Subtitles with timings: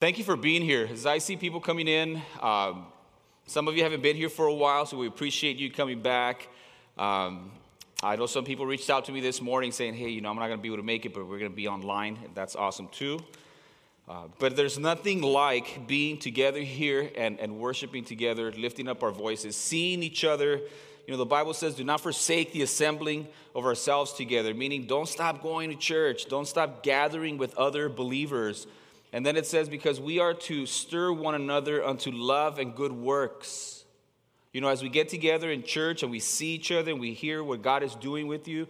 [0.00, 0.88] Thank you for being here.
[0.90, 2.86] As I see people coming in, um,
[3.46, 6.48] some of you haven't been here for a while, so we appreciate you coming back.
[6.96, 7.50] Um,
[8.02, 10.36] I know some people reached out to me this morning saying, hey, you know, I'm
[10.36, 12.18] not going to be able to make it, but we're going to be online.
[12.34, 13.20] That's awesome too.
[14.08, 19.12] Uh, but there's nothing like being together here and, and worshiping together, lifting up our
[19.12, 20.62] voices, seeing each other.
[21.06, 25.10] You know, the Bible says, do not forsake the assembling of ourselves together, meaning don't
[25.10, 28.66] stop going to church, don't stop gathering with other believers
[29.12, 32.92] and then it says, because we are to stir one another unto love and good
[32.92, 33.84] works.
[34.52, 37.12] You know, as we get together in church and we see each other and we
[37.12, 38.66] hear what God is doing with you,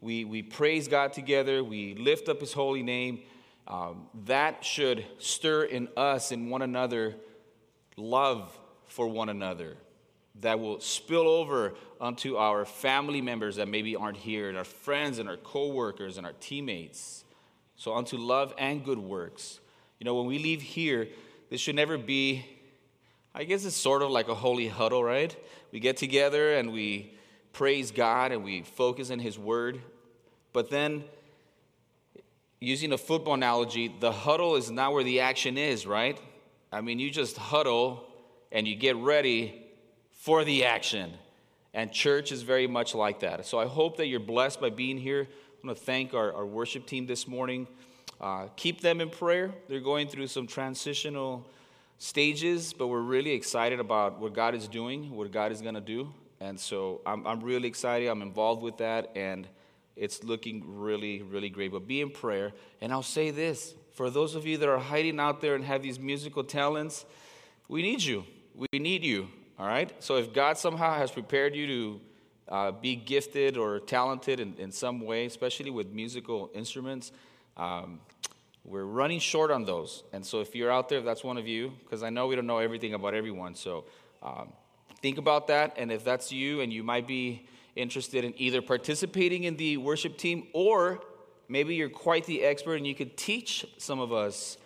[0.00, 3.20] we, we praise God together, we lift up His holy name.
[3.68, 7.14] Um, that should stir in us and one another
[7.96, 9.76] love for one another
[10.40, 15.18] that will spill over onto our family members that maybe aren't here, and our friends
[15.18, 17.24] and our co-workers and our teammates.
[17.76, 19.60] So unto love and good works.
[20.02, 21.06] You know, when we leave here,
[21.48, 22.44] this should never be,
[23.36, 25.32] I guess it's sort of like a holy huddle, right?
[25.70, 27.14] We get together and we
[27.52, 29.80] praise God and we focus in His Word.
[30.52, 31.04] But then,
[32.58, 36.20] using a football analogy, the huddle is not where the action is, right?
[36.72, 38.04] I mean, you just huddle
[38.50, 39.62] and you get ready
[40.10, 41.12] for the action.
[41.74, 43.46] And church is very much like that.
[43.46, 45.28] So I hope that you're blessed by being here.
[45.30, 47.68] I want to thank our, our worship team this morning.
[48.22, 49.52] Uh, keep them in prayer.
[49.68, 51.44] They're going through some transitional
[51.98, 55.80] stages, but we're really excited about what God is doing, what God is going to
[55.80, 56.12] do.
[56.40, 58.08] And so I'm, I'm really excited.
[58.08, 59.48] I'm involved with that, and
[59.96, 61.72] it's looking really, really great.
[61.72, 62.52] But be in prayer.
[62.80, 65.82] And I'll say this for those of you that are hiding out there and have
[65.82, 67.04] these musical talents,
[67.68, 68.24] we need you.
[68.54, 69.28] We need you.
[69.58, 69.92] All right?
[70.02, 72.00] So if God somehow has prepared you to
[72.48, 77.12] uh, be gifted or talented in, in some way, especially with musical instruments,
[77.56, 78.00] um,
[78.64, 80.04] we're running short on those.
[80.12, 82.36] And so if you're out there, if that's one of you, because I know we
[82.36, 83.54] don't know everything about everyone.
[83.54, 83.84] So
[84.22, 84.52] um,
[85.00, 85.74] think about that.
[85.76, 90.16] And if that's you and you might be interested in either participating in the worship
[90.16, 91.00] team or
[91.48, 94.58] maybe you're quite the expert and you could teach some of us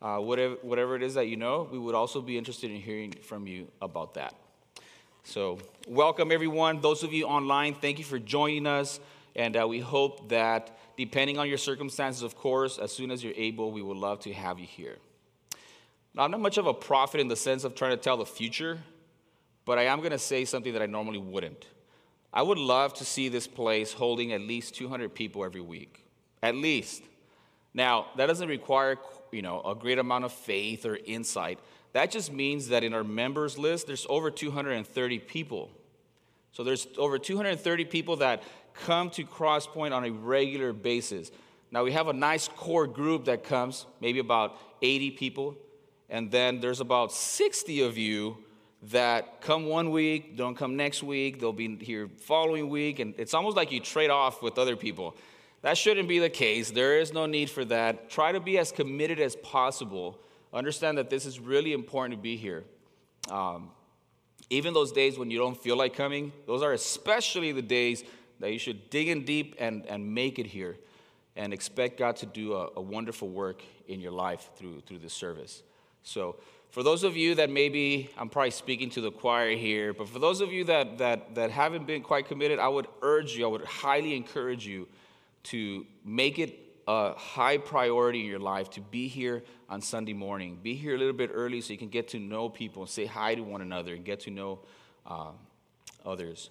[0.00, 3.12] uh, whatever, whatever it is that you know, we would also be interested in hearing
[3.22, 4.34] from you about that.
[5.24, 6.80] So, welcome everyone.
[6.80, 8.98] Those of you online, thank you for joining us.
[9.34, 13.32] And uh, we hope that depending on your circumstances, of course, as soon as you're
[13.36, 14.98] able, we would love to have you here.
[16.14, 18.26] Now, I'm not much of a prophet in the sense of trying to tell the
[18.26, 18.78] future,
[19.64, 21.66] but I am going to say something that I normally wouldn't.
[22.32, 26.04] I would love to see this place holding at least 200 people every week,
[26.42, 27.02] at least.
[27.74, 28.98] Now, that doesn't require,
[29.30, 31.58] you know, a great amount of faith or insight.
[31.92, 35.70] That just means that in our members list, there's over 230 people.
[36.52, 38.42] So there's over 230 people that
[38.74, 41.30] come to Crosspoint on a regular basis.
[41.70, 45.56] Now, we have a nice core group that comes, maybe about 80 people,
[46.10, 48.36] and then there's about 60 of you
[48.90, 53.32] that come one week, don't come next week, they'll be here following week, and it's
[53.32, 55.16] almost like you trade off with other people.
[55.62, 56.72] That shouldn't be the case.
[56.72, 58.10] There is no need for that.
[58.10, 60.18] Try to be as committed as possible.
[60.52, 62.64] Understand that this is really important to be here.
[63.30, 63.70] Um,
[64.50, 68.04] even those days when you don't feel like coming, those are especially the days
[68.42, 70.76] that you should dig in deep and, and make it here
[71.36, 75.12] and expect God to do a, a wonderful work in your life through, through this
[75.12, 75.62] service.
[76.02, 76.36] So,
[76.70, 80.18] for those of you that maybe, I'm probably speaking to the choir here, but for
[80.18, 83.48] those of you that, that, that haven't been quite committed, I would urge you, I
[83.48, 84.88] would highly encourage you
[85.44, 90.58] to make it a high priority in your life to be here on Sunday morning.
[90.60, 93.06] Be here a little bit early so you can get to know people and say
[93.06, 94.60] hi to one another and get to know
[95.06, 95.30] uh,
[96.04, 96.50] others.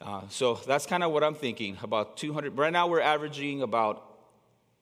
[0.00, 2.56] Uh, so that's kind of what I'm thinking about 200.
[2.56, 4.18] Right now, we're averaging about,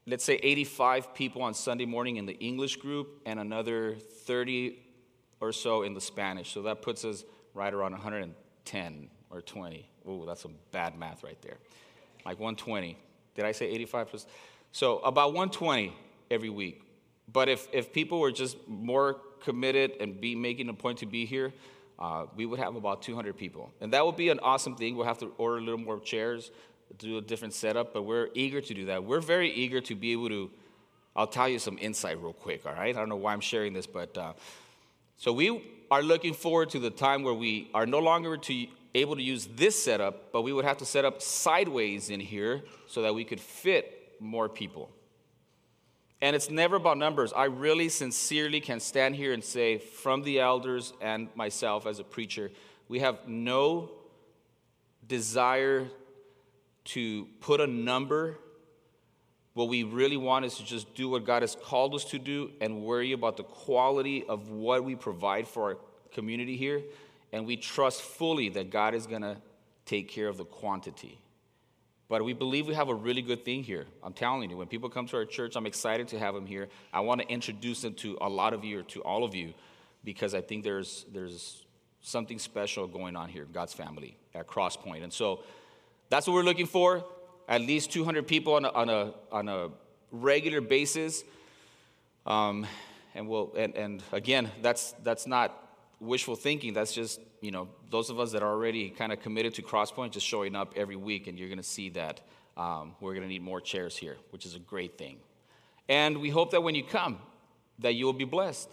[0.07, 4.79] let's say, 85 people on Sunday morning in the English group and another 30
[5.41, 6.53] or so in the Spanish.
[6.53, 9.89] So that puts us right around 110 or 20.
[10.07, 11.57] Oh, that's some bad math right there.
[12.25, 12.97] Like 120.
[13.35, 14.09] Did I say 85?
[14.09, 14.27] Plus?
[14.73, 15.95] So about 120
[16.31, 16.83] every week.
[17.33, 21.25] But if, if people were just more committed and be making a point to be
[21.25, 21.53] here,
[21.99, 23.71] uh, we would have about 200 people.
[23.81, 24.97] And that would be an awesome thing.
[24.97, 26.51] We'll have to order a little more chairs,
[26.99, 29.05] do a different setup, but we're eager to do that.
[29.05, 30.51] We're very eager to be able to.
[31.15, 32.95] I'll tell you some insight real quick, all right?
[32.95, 34.35] I don't know why I'm sharing this, but uh,
[35.17, 39.17] so we are looking forward to the time where we are no longer to, able
[39.17, 43.01] to use this setup, but we would have to set up sideways in here so
[43.01, 44.91] that we could fit more people.
[46.21, 47.33] And it's never about numbers.
[47.33, 52.05] I really sincerely can stand here and say, from the elders and myself as a
[52.05, 52.51] preacher,
[52.89, 53.91] we have no
[55.07, 55.87] desire
[56.85, 58.39] to put a number
[59.57, 62.51] what we really want is to just do what God has called us to do
[62.61, 65.79] and worry about the quality of what we provide for our
[66.13, 66.83] community here.
[67.33, 69.39] And we trust fully that God is going to
[69.87, 71.19] take care of the quantity.
[72.09, 73.87] But we believe we have a really good thing here.
[74.03, 76.69] I'm telling you, when people come to our church, I'm excited to have them here.
[76.93, 79.55] I want to introduce them to a lot of you or to all of you
[80.05, 81.65] because I think there's, there's
[82.03, 85.03] something special going on here, God's family at Crosspoint.
[85.03, 85.41] And so
[86.09, 87.05] that's what we're looking for
[87.49, 89.69] at least 200 people on a, on a, on a
[90.11, 91.25] regular basis.
[92.25, 92.67] Um,
[93.15, 95.71] and, we'll, and, and again, that's, that's not
[96.01, 96.73] wishful thinking.
[96.75, 100.11] That's just, you know, those of us that are already kind of committed to Crosspoint
[100.11, 102.21] just showing up every week, and you're going to see that
[102.57, 105.19] um, we're going to need more chairs here, which is a great thing.
[105.89, 107.21] And we hope that when you come,
[107.79, 108.69] that you will be blessed,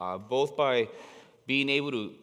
[0.00, 0.88] uh, both by
[1.46, 2.14] being able to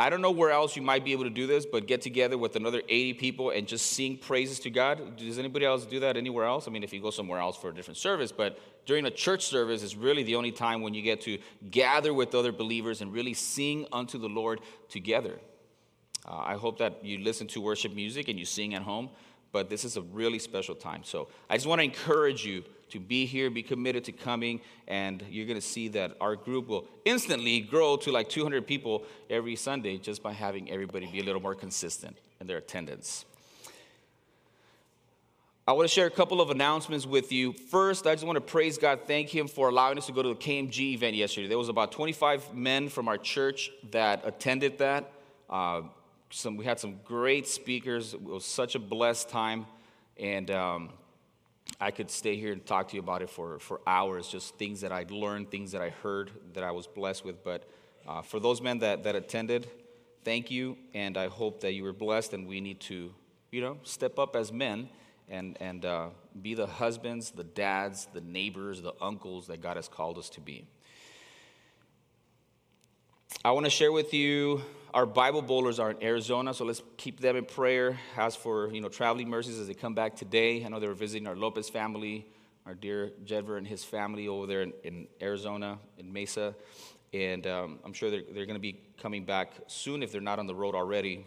[0.00, 2.38] I don't know where else you might be able to do this, but get together
[2.38, 5.16] with another 80 people and just sing praises to God.
[5.16, 6.68] Does anybody else do that anywhere else?
[6.68, 9.44] I mean, if you go somewhere else for a different service, but during a church
[9.44, 11.38] service is really the only time when you get to
[11.70, 15.40] gather with other believers and really sing unto the Lord together.
[16.24, 19.10] Uh, I hope that you listen to worship music and you sing at home,
[19.50, 21.02] but this is a really special time.
[21.02, 25.24] So I just want to encourage you to be here, be committed to coming, and
[25.30, 29.56] you're going to see that our group will instantly grow to like 200 people every
[29.56, 33.24] Sunday just by having everybody be a little more consistent in their attendance.
[35.68, 37.52] I want to share a couple of announcements with you.
[37.52, 40.30] First, I just want to praise God, thank Him for allowing us to go to
[40.30, 41.46] the KMG event yesterday.
[41.46, 45.12] There was about 25 men from our church that attended that.
[45.50, 45.82] Uh,
[46.30, 48.14] some, we had some great speakers.
[48.14, 49.66] It was such a blessed time,
[50.18, 50.88] and um,
[51.80, 54.80] I could stay here and talk to you about it for, for hours, just things
[54.80, 57.44] that I learned, things that I heard that I was blessed with.
[57.44, 57.68] But
[58.06, 59.68] uh, for those men that, that attended,
[60.24, 62.34] thank you, and I hope that you were blessed.
[62.34, 63.14] And we need to,
[63.50, 64.88] you know, step up as men
[65.28, 66.08] and, and uh,
[66.40, 70.40] be the husbands, the dads, the neighbors, the uncles that God has called us to
[70.40, 70.66] be.
[73.44, 74.62] I want to share with you
[74.94, 77.98] our Bible bowlers are in Arizona, so let's keep them in prayer.
[78.16, 80.94] As for you know traveling mercies as they come back today, I know they were
[80.94, 82.26] visiting our Lopez family,
[82.64, 86.54] our dear Jedver and his family over there in, in Arizona, in Mesa,
[87.12, 90.38] and um, I'm sure they're, they're going to be coming back soon if they're not
[90.38, 91.26] on the road already.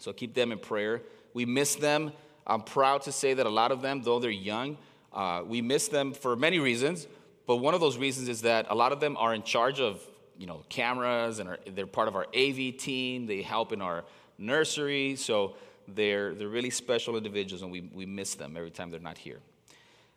[0.00, 1.02] So keep them in prayer.
[1.34, 2.12] We miss them.
[2.46, 4.76] I'm proud to say that a lot of them, though they're young,
[5.12, 7.06] uh, we miss them for many reasons.
[7.46, 10.00] But one of those reasons is that a lot of them are in charge of
[10.42, 13.26] you know, cameras and are, they're part of our AV team.
[13.26, 14.02] They help in our
[14.38, 15.14] nursery.
[15.14, 15.54] So
[15.86, 19.38] they're, they're really special individuals and we, we miss them every time they're not here.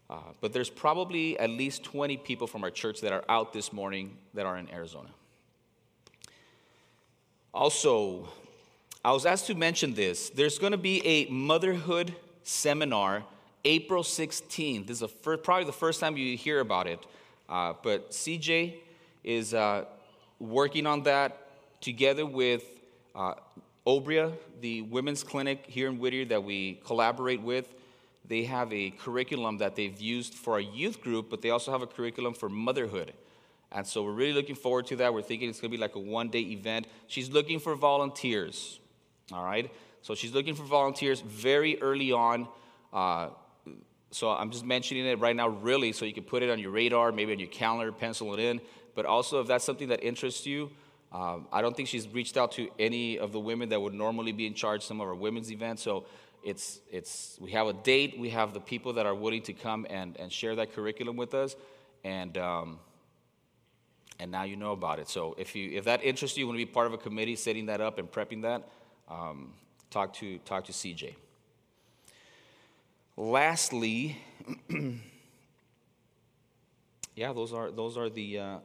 [0.10, 3.72] Uh, but there's probably at least 20 people from our church that are out this
[3.72, 5.10] morning that are in Arizona.
[7.54, 8.28] Also,
[9.04, 10.32] I was asked to mention this.
[10.32, 13.24] There's going to be a motherhood seminar
[13.64, 14.88] April 16th.
[14.88, 17.00] This is probably the first time you hear about it.
[17.48, 18.78] Uh, but CJ
[19.24, 19.86] is uh,
[20.40, 21.48] working on that
[21.82, 22.64] together with
[23.14, 23.36] uh,
[23.86, 27.74] Obria, the women's clinic here in Whittier that we collaborate with.
[28.28, 31.84] They have a curriculum that they've used for our youth group, but they also have
[31.84, 33.14] a curriculum for motherhood.
[33.72, 35.14] And so we're really looking forward to that.
[35.14, 36.88] We're thinking it's going to be like a one day event.
[37.08, 38.80] She's looking for volunteers.
[39.32, 39.72] All right?
[40.02, 42.48] So she's looking for volunteers very early on.
[42.92, 43.30] Uh,
[44.12, 46.72] so I'm just mentioning it right now, really, so you can put it on your
[46.72, 48.62] radar, maybe on your calendar, pencil it in
[48.96, 50.72] but also if that's something that interests you,
[51.12, 54.32] um, I don't think she's reached out to any of the women that would normally
[54.32, 55.82] be in charge some of our women's events.
[55.82, 56.06] So
[56.44, 59.88] it's, it's, we have a date, we have the people that are willing to come
[59.90, 61.56] and, and share that curriculum with us,
[62.04, 62.80] and, um,
[64.20, 65.10] and now you know about it.
[65.10, 67.36] So if, you, if that interests you, you want to be part of a committee
[67.36, 68.68] setting that up and prepping that,
[69.10, 69.54] um,
[69.90, 71.16] talk, to, talk to CJ.
[73.18, 74.18] Lastly,
[77.16, 78.58] yeah, those are, those are the, uh,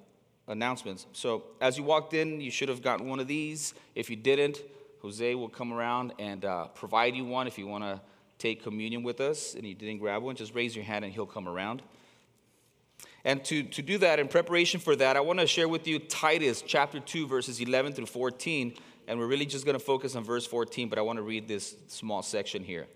[0.50, 1.06] announcements.
[1.12, 3.72] So as you walked in, you should have gotten one of these.
[3.94, 4.62] If you didn't,
[5.00, 8.00] Jose will come around and uh, provide you one if you want to
[8.38, 11.26] take communion with us and you didn't grab one, just raise your hand and he'll
[11.26, 11.82] come around.
[13.24, 15.98] And to, to do that, in preparation for that, I want to share with you
[15.98, 18.74] Titus chapter 2, verses 11 through 14.
[19.08, 21.46] And we're really just going to focus on verse 14, but I want to read
[21.46, 22.86] this small section here.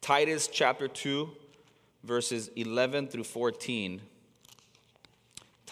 [0.00, 1.30] Titus chapter 2,
[2.04, 4.02] verses 11 through 14.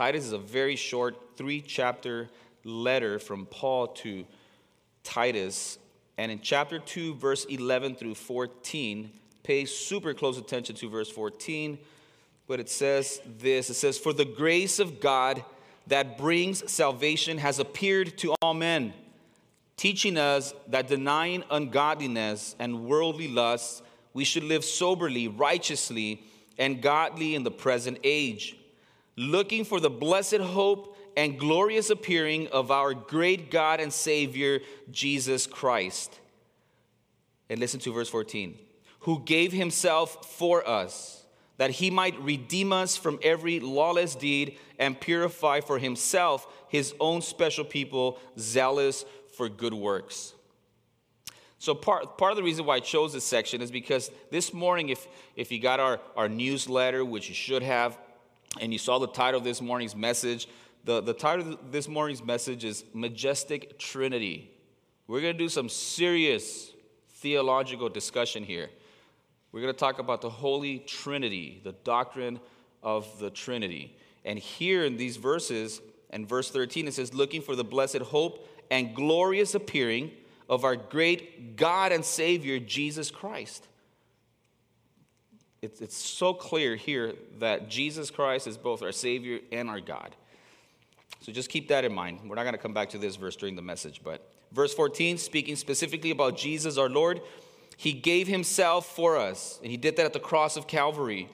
[0.00, 2.30] Titus is a very short three chapter
[2.64, 4.24] letter from Paul to
[5.04, 5.78] Titus.
[6.16, 9.10] And in chapter 2, verse 11 through 14,
[9.42, 11.78] pay super close attention to verse 14.
[12.48, 15.44] But it says this it says, For the grace of God
[15.88, 18.94] that brings salvation has appeared to all men,
[19.76, 23.82] teaching us that denying ungodliness and worldly lusts,
[24.14, 26.22] we should live soberly, righteously,
[26.56, 28.56] and godly in the present age,
[29.20, 34.60] looking for the blessed hope and glorious appearing of our great God and Savior,
[34.90, 36.18] Jesus Christ.
[37.50, 38.56] And listen to verse 14
[39.04, 41.24] who gave himself for us,
[41.56, 47.22] that he might redeem us from every lawless deed and purify for himself his own
[47.22, 50.34] special people, zealous for good works.
[51.58, 54.90] So, part, part of the reason why I chose this section is because this morning,
[54.90, 57.98] if, if you got our, our newsletter, which you should have,
[58.58, 60.48] and you saw the title of this morning's message,
[60.84, 64.50] the, the title of this morning's message is Majestic Trinity.
[65.06, 66.72] We're going to do some serious
[67.08, 68.70] theological discussion here.
[69.52, 72.40] We're going to talk about the Holy Trinity, the doctrine
[72.82, 73.96] of the Trinity.
[74.24, 75.80] And here in these verses,
[76.10, 80.12] and verse 13, it says, looking for the blessed hope and glorious appearing
[80.48, 83.68] of our great God and Savior, Jesus Christ.
[85.62, 90.16] It's, it's so clear here that Jesus Christ is both our Savior and our God.
[91.20, 92.20] So just keep that in mind.
[92.24, 95.18] We're not going to come back to this verse during the message, but verse 14,
[95.18, 97.20] speaking specifically about Jesus our Lord,
[97.76, 101.28] he gave himself for us, and he did that at the cross of Calvary.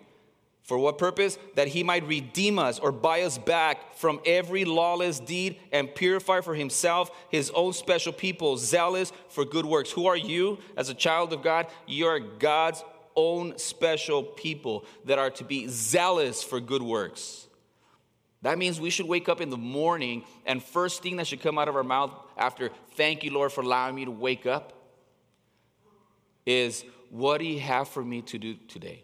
[0.63, 1.39] For what purpose?
[1.55, 6.41] That he might redeem us or buy us back from every lawless deed and purify
[6.41, 9.93] for himself his own special people, zealous for good works.
[9.93, 11.69] Who are you as a child of God?
[11.87, 12.83] You are God's
[13.17, 17.47] own special people that are to be zealous for good works.
[18.43, 21.59] That means we should wake up in the morning and first thing that should come
[21.59, 24.73] out of our mouth after, thank you, Lord, for allowing me to wake up,
[26.45, 29.03] is what do you have for me to do today?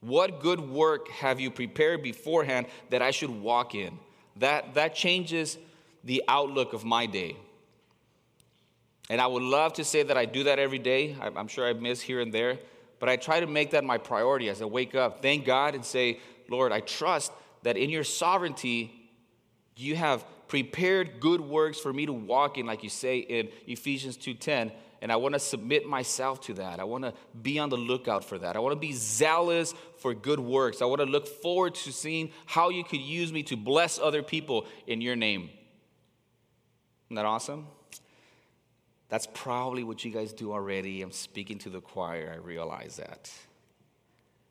[0.00, 3.98] What good work have you prepared beforehand that I should walk in?
[4.36, 5.58] That, that changes
[6.02, 7.36] the outlook of my day.
[9.10, 11.16] And I would love to say that I do that every day.
[11.20, 12.58] I'm sure I miss here and there,
[12.98, 15.22] but I try to make that my priority as I wake up.
[15.22, 17.32] Thank God and say, Lord, I trust
[17.62, 18.92] that in your sovereignty,
[19.76, 24.16] you have prepared good works for me to walk in, like you say in Ephesians
[24.16, 24.72] 2:10.
[25.00, 26.78] And I want to submit myself to that.
[26.78, 28.54] I want to be on the lookout for that.
[28.54, 30.80] I want to be zealous for good works.
[30.80, 34.22] I want to look forward to seeing how you could use me to bless other
[34.22, 35.50] people in your name.
[37.08, 37.66] Isn't that awesome?
[39.12, 41.02] That's probably what you guys do already.
[41.02, 43.30] I'm speaking to the choir, I realize that.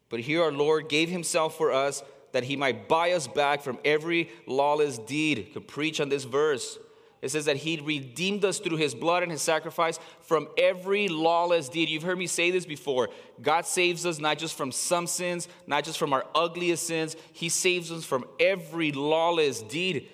[0.08, 2.03] But here our Lord gave himself for us
[2.34, 5.50] that he might buy us back from every lawless deed.
[5.53, 6.77] Could preach on this verse.
[7.24, 11.68] It says that he redeemed us through his blood and his sacrifice from every lawless
[11.68, 11.89] deed.
[11.89, 13.10] You've heard me say this before.
[13.41, 17.50] God saves us not just from some sins, not just from our ugliest sins, he
[17.50, 20.08] saves us from every lawless deed.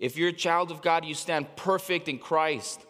[0.00, 2.86] If you're a child of God, you stand perfect in Christ.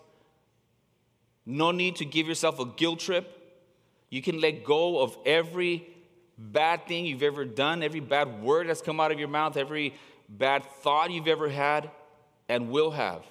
[1.50, 3.34] No need to give yourself a guilt trip.
[4.10, 5.88] You can let go of every
[6.36, 9.94] bad thing you've ever done, every bad word that's come out of your mouth, every
[10.28, 11.90] bad thought you've ever had
[12.50, 13.24] and will have.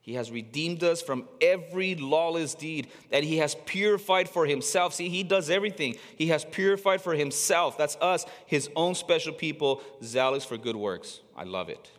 [0.00, 4.94] He has redeemed us from every lawless deed that He has purified for Himself.
[4.94, 5.96] See, He does everything.
[6.16, 7.76] He has purified for Himself.
[7.76, 11.18] That's us, His own special people, zealous for good works.
[11.36, 11.90] I love it.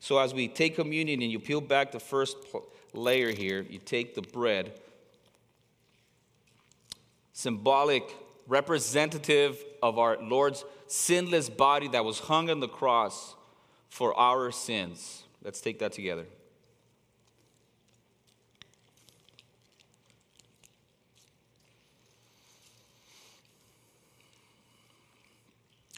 [0.00, 2.36] So, as we take communion and you peel back the first
[2.94, 4.72] layer here, you take the bread,
[7.32, 8.14] symbolic
[8.46, 13.34] representative of our Lord's sinless body that was hung on the cross
[13.88, 15.24] for our sins.
[15.42, 16.26] Let's take that together.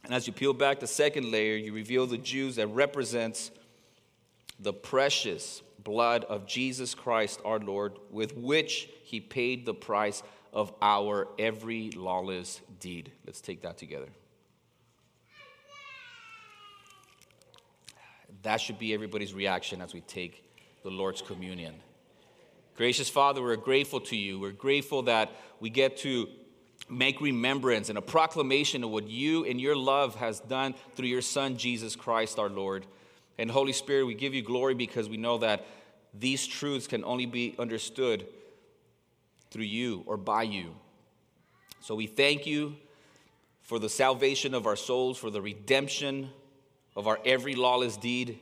[0.04, 3.50] And as you peel back the second layer, you reveal the Jews that represents
[4.60, 10.72] the precious blood of Jesus Christ our Lord, with which he paid the price of
[10.82, 13.12] our every lawless deed.
[13.24, 14.08] Let's take that together.
[18.42, 20.42] That should be everybody's reaction as we take
[20.82, 21.74] the Lord's communion.
[22.76, 24.40] Gracious Father, we're grateful to you.
[24.40, 26.28] We're grateful that we get to
[26.88, 31.22] make remembrance and a proclamation of what you and your love has done through your
[31.22, 32.86] Son, Jesus Christ, our Lord.
[33.38, 35.66] And Holy Spirit, we give you glory because we know that
[36.18, 38.26] these truths can only be understood
[39.50, 40.74] through you or by you.
[41.80, 42.76] So we thank you
[43.62, 46.30] for the salvation of our souls, for the redemption
[46.94, 48.38] of our every lawless deed.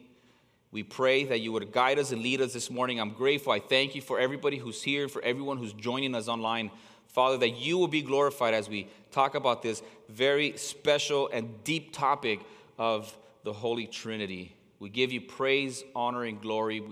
[0.70, 3.00] We pray that you would guide us and lead us this morning.
[3.00, 3.52] I'm grateful.
[3.52, 6.70] I thank you for everybody who's here, for everyone who's joining us online.
[7.08, 11.92] Father, that you will be glorified as we talk about this very special and deep
[11.92, 12.40] topic
[12.76, 14.54] of the Holy Trinity.
[14.84, 16.82] We give you praise, honor, and glory.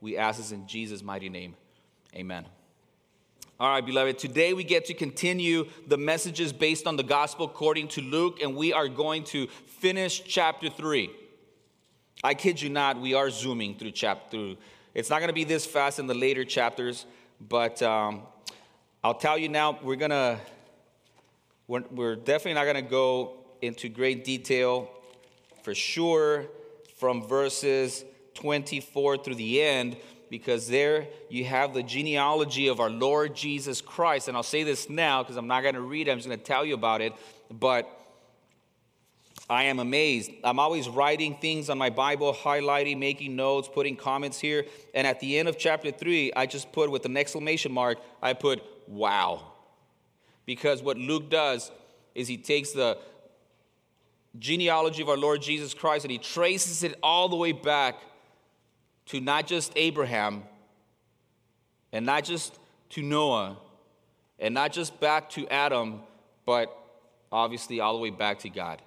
[0.00, 1.54] We ask this in Jesus' mighty name.
[2.16, 2.44] Amen.
[3.60, 7.86] All right, beloved, today we get to continue the messages based on the gospel according
[7.90, 11.12] to Luke, and we are going to finish chapter 3.
[12.24, 14.54] I kid you not, we are zooming through chapter.
[14.92, 17.06] It's not going to be this fast in the later chapters,
[17.40, 18.22] but um,
[19.04, 20.40] I'll tell you now, we're going to,
[21.68, 24.90] we're, we're definitely not going to go into great detail
[25.62, 26.48] for sure
[27.02, 28.04] from verses
[28.34, 29.96] 24 through the end
[30.30, 34.28] because there you have the genealogy of our Lord Jesus Christ.
[34.28, 36.38] And I'll say this now because I'm not going to read it, I'm just going
[36.38, 37.12] to tell you about it.
[37.50, 37.90] But
[39.50, 40.30] I am amazed.
[40.44, 44.64] I'm always writing things on my Bible, highlighting, making notes, putting comments here.
[44.94, 48.34] And at the end of chapter 3, I just put with an exclamation mark, I
[48.34, 49.54] put, wow.
[50.46, 51.72] Because what Luke does
[52.14, 52.96] is he takes the
[54.38, 57.96] genealogy of our Lord Jesus Christ and he traces it all the way back
[59.06, 60.42] to not just Abraham
[61.92, 62.58] and not just
[62.90, 63.58] to Noah
[64.38, 66.00] and not just back to Adam,
[66.46, 66.76] but
[67.30, 68.80] obviously all the way back to God.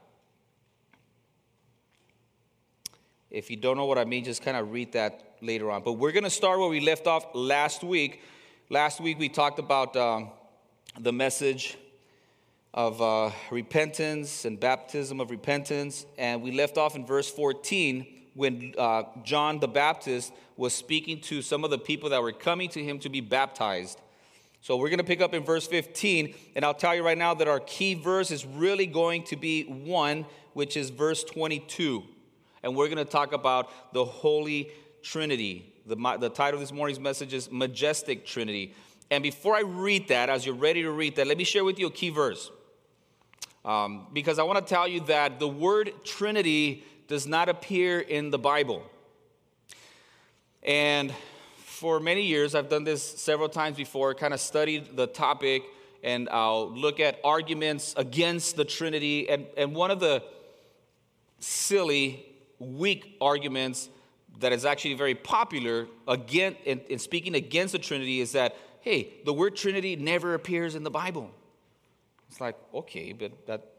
[3.30, 5.84] If you don't know what I mean, just kind of read that later on.
[5.84, 8.22] But we're going to start where we left off last week.
[8.70, 10.30] Last week we talked about um,
[11.00, 11.78] the message
[12.76, 18.74] of uh, repentance and baptism of repentance, and we left off in verse 14 when
[18.78, 22.84] uh, John the Baptist was speaking to some of the people that were coming to
[22.84, 24.02] him to be baptized.
[24.60, 27.34] So we're going to pick up in verse 15, and I'll tell you right now
[27.36, 32.04] that our key verse is really going to be one, which is verse 22.
[32.62, 34.70] And we're going to talk about the Holy
[35.02, 35.74] Trinity.
[35.86, 38.74] The, the title of this morning's message is Majestic Trinity.
[39.10, 41.80] And before I read that, as you're ready to read that, let me share with
[41.80, 42.52] you a key verse.
[43.66, 48.30] Um, because I want to tell you that the word Trinity does not appear in
[48.30, 48.84] the Bible.
[50.62, 51.12] And
[51.58, 55.64] for many years, I've done this several times before, kind of studied the topic,
[56.04, 59.28] and I'll look at arguments against the Trinity.
[59.28, 60.22] And, and one of the
[61.40, 62.24] silly,
[62.60, 63.90] weak arguments
[64.42, 69.14] that is actually very popular again in, in speaking against the Trinity is that, hey,
[69.26, 71.32] the word Trinity never appears in the Bible.
[72.30, 73.72] It's like, okay, but that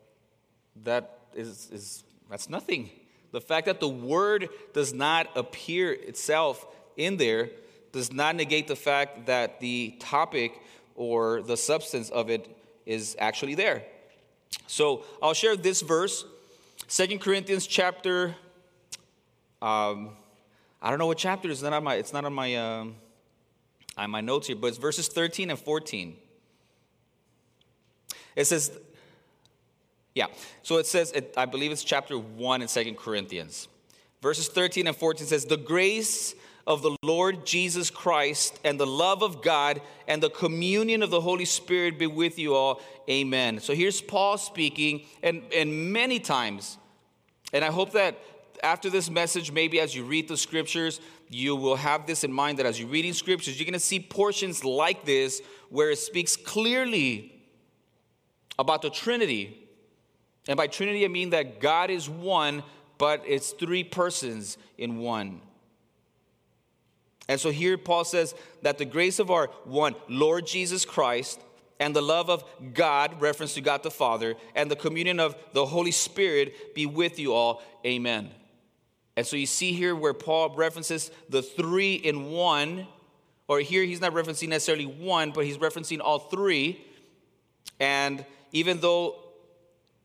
[0.85, 2.91] that is, is that's nothing.
[3.33, 7.51] The fact that the word does not appear itself in there
[7.93, 10.61] does not negate the fact that the topic
[10.95, 12.49] or the substance of it
[12.85, 13.85] is actually there.
[14.67, 16.25] So I'll share this verse,
[16.89, 18.35] Second Corinthians chapter.
[19.61, 20.11] Um,
[20.81, 21.95] I don't know what chapter it's not on my.
[21.97, 22.97] It's not on my um,
[23.97, 26.17] on my notes here, but it's verses 13 and 14.
[28.37, 28.79] It says,
[30.15, 30.27] yeah.
[30.63, 33.69] So it says, it, I believe it's chapter 1 in Second Corinthians.
[34.23, 36.35] Verses 13 and 14 says, The grace
[36.67, 41.21] of the Lord Jesus Christ and the love of God and the communion of the
[41.21, 42.81] Holy Spirit be with you all.
[43.09, 43.61] Amen.
[43.61, 46.77] So here's Paul speaking, and, and many times,
[47.53, 48.19] and I hope that
[48.63, 52.59] after this message, maybe as you read the scriptures, you will have this in mind
[52.59, 56.37] that as you're reading scriptures, you're going to see portions like this where it speaks
[56.37, 57.36] clearly
[58.59, 59.67] about the Trinity
[60.49, 62.63] and by Trinity, I mean that God is one,
[62.99, 65.41] but it's three persons in one.
[67.29, 71.41] And so here Paul says that the grace of our one Lord Jesus Christ
[71.81, 75.67] and the love of God, reference to God the Father, and the communion of the
[75.67, 77.63] Holy Spirit be with you all.
[77.85, 78.31] Amen.
[79.17, 82.87] And so you see here where Paul references the three in one,
[83.49, 86.85] or here he's not referencing necessarily one, but he's referencing all three.
[87.81, 88.25] And
[88.57, 89.17] even though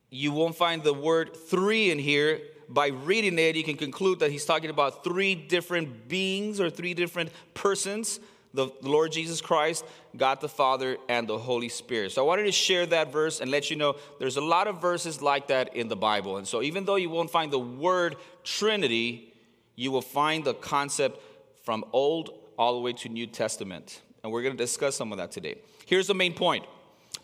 [0.10, 2.42] you won't find the word three in here.
[2.68, 6.94] By reading it, you can conclude that he's talking about three different beings or three
[6.94, 8.20] different persons
[8.54, 9.86] the Lord Jesus Christ,
[10.18, 12.12] God the Father, and the Holy Spirit.
[12.12, 14.82] So I wanted to share that verse and let you know there's a lot of
[14.82, 16.36] verses like that in the Bible.
[16.36, 19.34] And so even though you won't find the word Trinity,
[19.78, 21.22] you will find the concept
[21.64, 24.02] from Old all the way to New Testament.
[24.22, 25.56] And we're going to discuss some of that today.
[25.86, 26.66] Here's the main point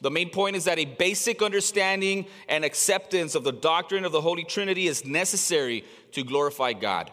[0.02, 4.22] the main point is that a basic understanding and acceptance of the doctrine of the
[4.22, 7.12] Holy Trinity is necessary to glorify God.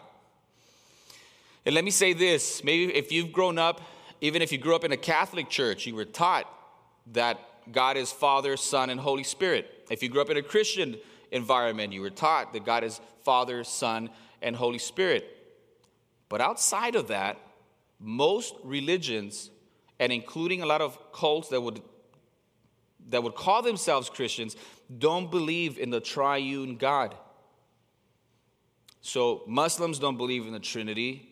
[1.65, 3.81] And let me say this maybe if you've grown up,
[4.21, 6.47] even if you grew up in a Catholic church, you were taught
[7.13, 7.39] that
[7.71, 9.85] God is Father, Son, and Holy Spirit.
[9.89, 10.97] If you grew up in a Christian
[11.31, 14.09] environment, you were taught that God is Father, Son,
[14.41, 15.25] and Holy Spirit.
[16.29, 17.37] But outside of that,
[17.99, 19.49] most religions,
[19.99, 21.81] and including a lot of cults that would
[23.09, 24.55] that would call themselves Christians
[24.97, 27.15] don't believe in the triune God.
[29.01, 31.29] So Muslims don't believe in the Trinity.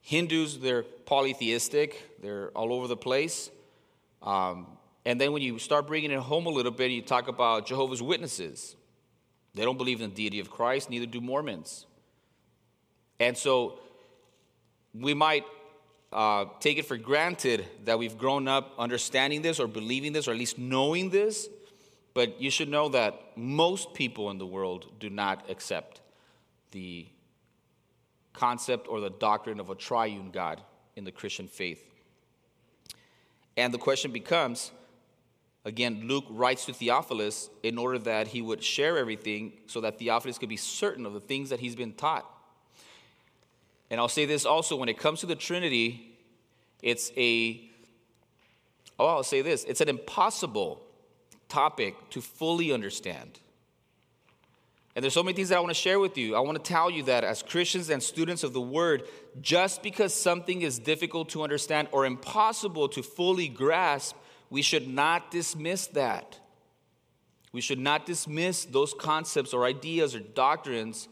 [0.00, 3.50] Hindus, they're polytheistic, they're all over the place.
[4.20, 4.66] Um,
[5.04, 8.02] and then when you start bringing it home a little bit, you talk about Jehovah's
[8.02, 8.76] Witnesses.
[9.54, 11.86] They don't believe in the deity of Christ, neither do Mormons.
[13.20, 13.78] And so
[14.94, 15.44] we might
[16.12, 20.32] uh, take it for granted that we've grown up understanding this or believing this or
[20.32, 21.48] at least knowing this,
[22.14, 26.00] but you should know that most people in the world do not accept
[26.72, 27.06] the
[28.32, 30.60] concept or the doctrine of a triune God
[30.96, 31.82] in the Christian faith.
[33.56, 34.72] And the question becomes
[35.64, 40.38] again, Luke writes to Theophilus in order that he would share everything so that Theophilus
[40.38, 42.26] could be certain of the things that he's been taught.
[43.92, 46.16] And I'll say this also when it comes to the Trinity,
[46.80, 47.60] it's a,
[48.98, 50.82] oh, I'll say this it's an impossible
[51.50, 53.38] topic to fully understand.
[54.96, 56.34] And there's so many things that I want to share with you.
[56.34, 59.02] I want to tell you that as Christians and students of the Word,
[59.42, 64.16] just because something is difficult to understand or impossible to fully grasp,
[64.48, 66.38] we should not dismiss that.
[67.52, 71.08] We should not dismiss those concepts or ideas or doctrines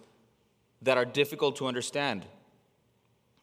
[0.81, 2.25] that are difficult to understand.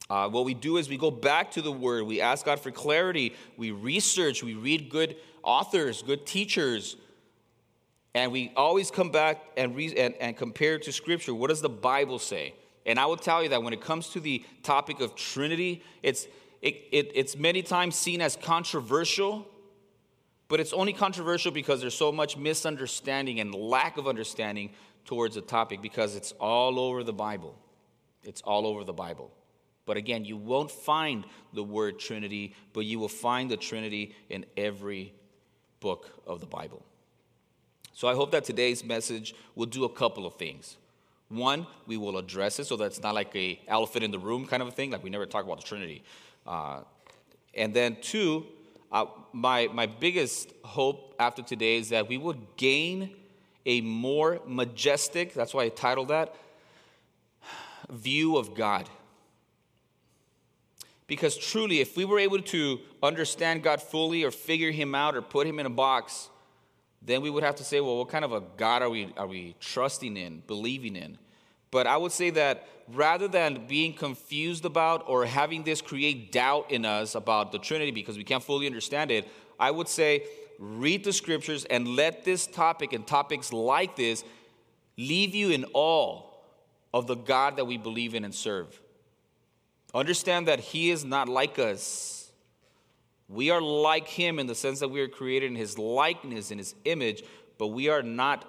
[0.10, 2.72] Uh, what we do is we go back to the Word, we ask God for
[2.72, 6.96] clarity, we research, we read good authors, good teachers,
[8.16, 11.34] and we always come back and, re- and, and compare to Scripture.
[11.34, 12.54] What does the Bible say?
[12.86, 16.26] And I will tell you that when it comes to the topic of Trinity, it's,
[16.62, 19.46] it, it, it's many times seen as controversial,
[20.48, 24.72] but it's only controversial because there's so much misunderstanding and lack of understanding
[25.04, 27.56] towards the topic because it's all over the Bible.
[28.24, 29.32] It's all over the Bible.
[29.88, 34.46] But again, you won't find the word Trinity, but you will find the Trinity in
[34.56, 35.14] every
[35.80, 36.84] book of the Bible.
[37.94, 40.78] So I hope that today's message will do a couple of things.
[41.30, 44.46] One, we will address it so that it's not like a elephant in the room
[44.46, 46.04] kind of a thing, like we never talk about the Trinity.
[46.46, 46.82] Uh,
[47.56, 48.46] and then two,
[48.92, 53.16] uh, my, my biggest hope after today is that we would gain
[53.66, 56.36] a more majestic, that's why I titled that,
[57.90, 58.90] view of God.
[61.08, 65.22] Because truly, if we were able to understand God fully or figure Him out or
[65.22, 66.30] put Him in a box,
[67.02, 69.28] then we would have to say, well, what kind of a God are we, are
[69.28, 71.18] we trusting in, believing in?
[71.72, 76.72] But I would say that rather than being confused about or having this create doubt
[76.72, 79.28] in us about the Trinity because we can't fully understand it,
[79.60, 80.24] I would say
[80.60, 84.24] read the scriptures and let this topic and topics like this
[84.98, 86.24] leave you in awe
[86.94, 88.82] of the God that we believe in and serve.
[89.94, 92.18] Understand that He is not like us.
[93.30, 96.58] We are like him in the sense that we are created in his likeness, in
[96.58, 97.24] his image,
[97.58, 98.46] but we are not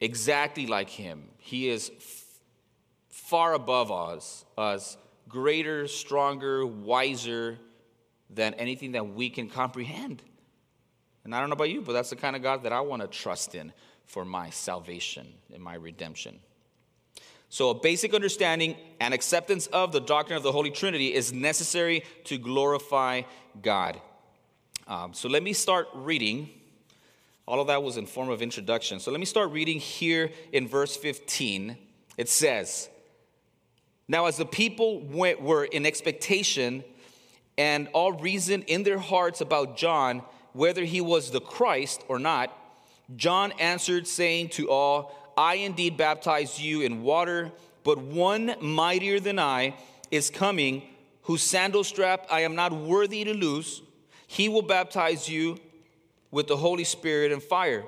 [0.00, 1.28] exactly like him.
[1.38, 2.24] He is f-
[3.10, 4.96] far above us, us,
[5.28, 7.58] greater, stronger, wiser
[8.30, 10.22] than anything that we can comprehend.
[11.24, 13.02] And I don't know about you, but that's the kind of God that I want
[13.02, 13.72] to trust in
[14.06, 16.40] for my salvation and my redemption.
[17.52, 22.02] So, a basic understanding and acceptance of the doctrine of the Holy Trinity is necessary
[22.24, 23.24] to glorify
[23.60, 24.00] God.
[24.88, 26.48] Um, so, let me start reading.
[27.46, 29.00] All of that was in form of introduction.
[29.00, 31.76] So, let me start reading here in verse 15.
[32.16, 32.88] It says,
[34.08, 36.82] Now, as the people went, were in expectation
[37.58, 40.22] and all reasoned in their hearts about John,
[40.54, 42.50] whether he was the Christ or not,
[43.14, 47.52] John answered, saying to all, I indeed baptize you in water,
[47.84, 49.74] but one mightier than I
[50.10, 50.82] is coming,
[51.22, 53.82] whose sandal strap I am not worthy to loose.
[54.26, 55.58] He will baptize you
[56.30, 57.84] with the Holy Spirit and fire.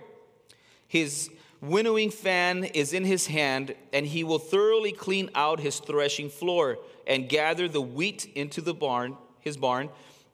[0.86, 1.30] His
[1.60, 6.78] winnowing fan is in his hand, and he will thoroughly clean out his threshing floor
[7.06, 9.88] and gather the wheat into the barn, his barn,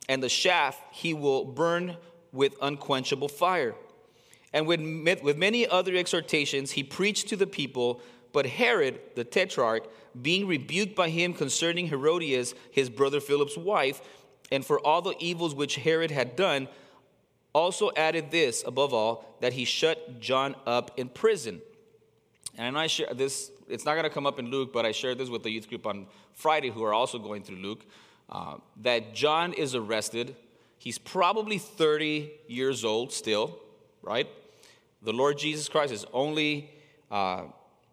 [0.09, 1.97] and the chaff he will burn
[2.33, 3.75] with unquenchable fire.
[4.53, 4.81] And with,
[5.23, 8.01] with many other exhortations, he preached to the people.
[8.33, 9.89] But Herod, the tetrarch,
[10.21, 14.01] being rebuked by him concerning Herodias, his brother Philip's wife,
[14.51, 16.69] and for all the evils which Herod had done,
[17.53, 21.61] also added this, above all, that he shut John up in prison.
[22.59, 25.19] And I share this, it's not going to come up in Luke, but I shared
[25.19, 27.85] this with the youth group on Friday who are also going through Luke.
[28.29, 30.37] Uh, that John is arrested.
[30.79, 33.59] He's probably 30 years old still,
[34.03, 34.29] right?
[35.03, 36.71] The Lord Jesus Christ is only
[37.11, 37.45] uh,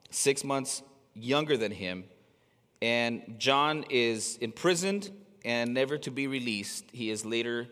[0.10, 2.04] six months younger than him,
[2.82, 5.10] and John is imprisoned
[5.46, 6.86] and never to be released.
[6.91, 7.67] He is later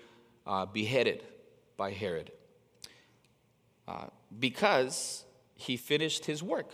[0.48, 1.24] uh, beheaded
[1.76, 2.32] by Herod
[3.88, 4.06] uh,
[4.39, 6.71] because he finished his work.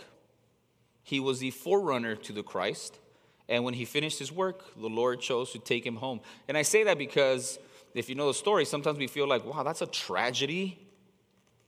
[1.02, 2.98] He was the forerunner to the Christ,
[3.48, 6.20] and when he finished his work, the Lord chose to take him home.
[6.46, 7.58] And I say that because
[7.92, 10.78] if you know the story, sometimes we feel like, wow, that's a tragedy.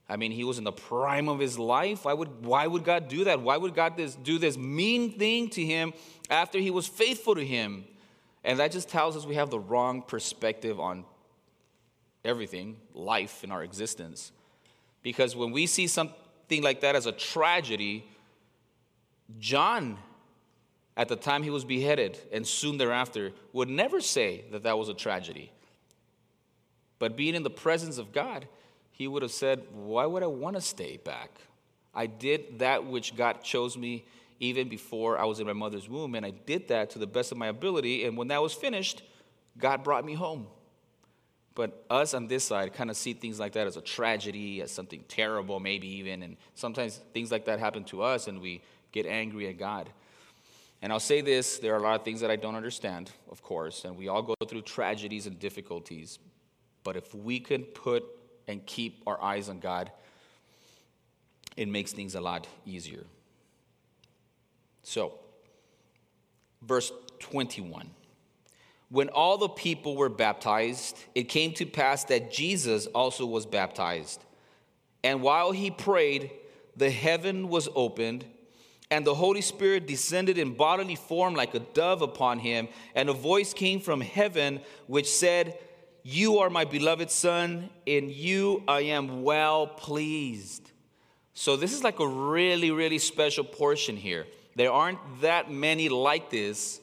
[0.07, 2.05] I mean, he was in the prime of his life.
[2.05, 3.41] Why would, why would God do that?
[3.41, 5.93] Why would God this, do this mean thing to him
[6.29, 7.85] after he was faithful to him?
[8.43, 11.05] And that just tells us we have the wrong perspective on
[12.23, 14.31] everything, life, in our existence.
[15.01, 18.05] Because when we see something like that as a tragedy,
[19.39, 19.97] John,
[20.95, 24.89] at the time he was beheaded and soon thereafter, would never say that that was
[24.89, 25.51] a tragedy.
[26.99, 28.47] But being in the presence of God,
[28.97, 31.31] he would have said, Why would I want to stay back?
[31.93, 34.05] I did that which God chose me
[34.39, 37.31] even before I was in my mother's womb, and I did that to the best
[37.31, 38.05] of my ability.
[38.05, 39.03] And when that was finished,
[39.57, 40.47] God brought me home.
[41.55, 44.71] But us on this side kind of see things like that as a tragedy, as
[44.71, 46.23] something terrible, maybe even.
[46.23, 49.89] And sometimes things like that happen to us, and we get angry at God.
[50.81, 53.41] And I'll say this there are a lot of things that I don't understand, of
[53.41, 56.19] course, and we all go through tragedies and difficulties.
[56.83, 58.05] But if we can put
[58.47, 59.91] and keep our eyes on God,
[61.57, 63.03] it makes things a lot easier.
[64.83, 65.13] So,
[66.61, 67.89] verse 21.
[68.89, 74.23] When all the people were baptized, it came to pass that Jesus also was baptized.
[75.03, 76.31] And while he prayed,
[76.75, 78.25] the heaven was opened,
[78.91, 83.13] and the Holy Spirit descended in bodily form like a dove upon him, and a
[83.13, 85.57] voice came from heaven which said,
[86.07, 90.71] you are my beloved Son, in you I am well pleased.
[91.33, 94.27] So, this is like a really, really special portion here.
[94.55, 96.79] There aren't that many like this.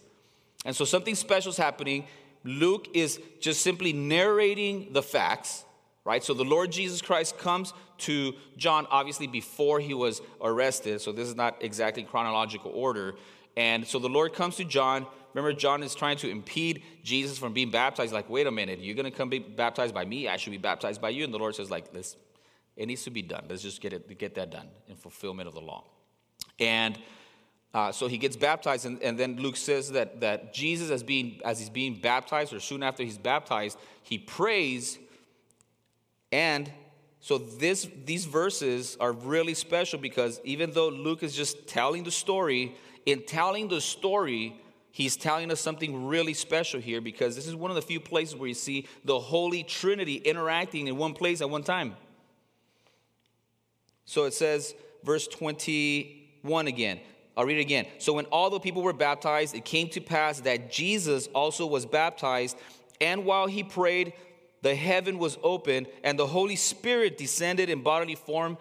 [0.64, 2.06] And so, something special is happening.
[2.42, 5.64] Luke is just simply narrating the facts,
[6.04, 6.24] right?
[6.24, 11.00] So, the Lord Jesus Christ comes to John, obviously, before he was arrested.
[11.00, 13.14] So, this is not exactly chronological order.
[13.56, 17.52] And so, the Lord comes to John Remember, John is trying to impede Jesus from
[17.52, 18.12] being baptized.
[18.12, 20.28] Like, wait a minute, you're going to come be baptized by me?
[20.28, 21.24] I should be baptized by you.
[21.24, 22.16] And the Lord says, like, this,
[22.76, 23.44] it needs to be done.
[23.48, 25.84] Let's just get it, get that done in fulfillment of the law.
[26.58, 26.98] And
[27.74, 31.40] uh, so he gets baptized, and, and then Luke says that, that Jesus, as, being,
[31.42, 34.98] as he's being baptized, or soon after he's baptized, he prays.
[36.30, 36.70] And
[37.20, 42.10] so this, these verses are really special because even though Luke is just telling the
[42.10, 42.74] story,
[43.06, 44.60] in telling the story,
[44.92, 48.36] he's telling us something really special here because this is one of the few places
[48.36, 51.96] where you see the Holy Trinity interacting in one place at one time.
[54.04, 57.00] So it says, verse 21 again.
[57.36, 57.86] I'll read it again.
[57.98, 61.86] So when all the people were baptized, it came to pass that Jesus also was
[61.86, 62.58] baptized,
[63.00, 64.12] and while he prayed,
[64.60, 68.58] the heaven was opened, and the Holy Spirit descended in bodily form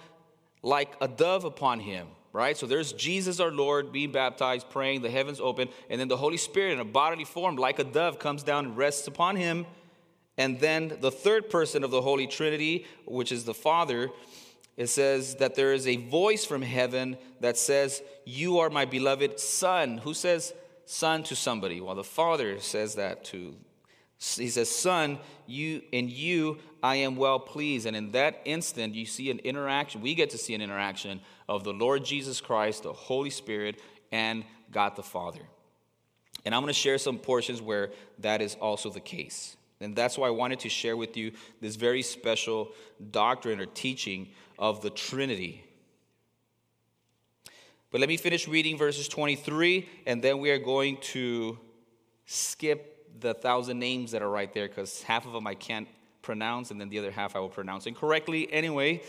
[0.63, 2.57] like a dove upon him right?
[2.57, 6.37] So there's Jesus our Lord being baptized, praying, the heavens open, and then the Holy
[6.37, 9.65] Spirit in a bodily form, like a dove, comes down and rests upon him.
[10.37, 14.09] And then the third person of the Holy Trinity, which is the Father,
[14.77, 19.39] it says that there is a voice from heaven that says, You are my beloved
[19.39, 19.97] Son.
[19.99, 20.53] Who says
[20.85, 21.81] Son to somebody?
[21.81, 23.55] Well, the Father says that to
[24.21, 25.17] he says, Son,
[25.47, 27.85] you in you I am well pleased.
[27.85, 30.01] And in that instant, you see an interaction.
[30.01, 34.43] We get to see an interaction of the Lord Jesus Christ, the Holy Spirit, and
[34.71, 35.41] God the Father.
[36.45, 39.55] And I'm going to share some portions where that is also the case.
[39.79, 42.71] And that's why I wanted to share with you this very special
[43.11, 45.65] doctrine or teaching of the Trinity.
[47.91, 51.59] But let me finish reading verses 23, and then we are going to
[52.25, 55.87] skip the thousand names that are right there because half of them I can't
[56.21, 58.51] pronounce, and then the other half I will pronounce incorrectly.
[58.51, 59.03] Anyway,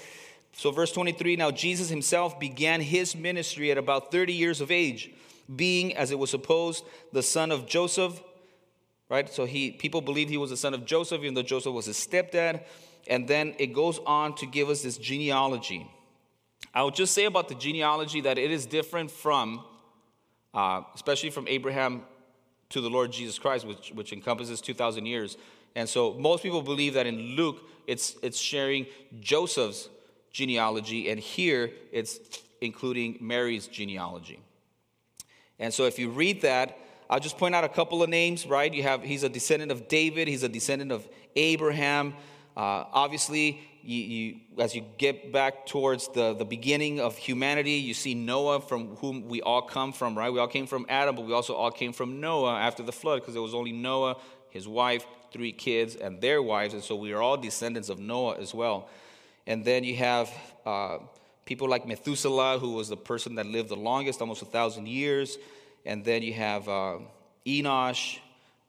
[0.52, 5.10] so verse 23 now Jesus himself began his ministry at about 30 years of age,
[5.54, 8.22] being, as it was supposed, the son of Joseph.
[9.08, 9.28] Right?
[9.28, 11.96] So he people believed he was the son of Joseph, even though Joseph was his
[11.98, 12.64] stepdad.
[13.08, 15.86] And then it goes on to give us this genealogy.
[16.72, 19.64] I will just say about the genealogy that it is different from,
[20.54, 22.02] uh, especially from Abraham
[22.70, 25.36] to the Lord Jesus Christ, which, which encompasses 2,000 years.
[25.74, 28.86] And so most people believe that in Luke, it's, it's sharing
[29.20, 29.88] Joseph's
[30.30, 32.18] genealogy, and here it's
[32.60, 34.40] including Mary's genealogy.
[35.58, 36.78] And so if you read that,
[37.10, 38.72] I'll just point out a couple of names, right?
[38.72, 41.06] You have, he's a descendant of David, he's a descendant of
[41.36, 42.14] Abraham.
[42.56, 47.94] Uh, obviously, you, you, as you get back towards the, the beginning of humanity, you
[47.94, 50.32] see Noah, from whom we all come from, right?
[50.32, 53.20] We all came from Adam, but we also all came from Noah after the flood,
[53.20, 54.16] because there was only Noah,
[54.50, 58.38] his wife, three kids, and their wives, and so we are all descendants of Noah
[58.38, 58.88] as well.
[59.46, 60.32] And then you have
[60.64, 60.98] uh,
[61.44, 65.38] people like Methuselah, who was the person that lived the longest, almost a thousand years.
[65.84, 66.98] And then you have uh,
[67.46, 68.18] Enosh.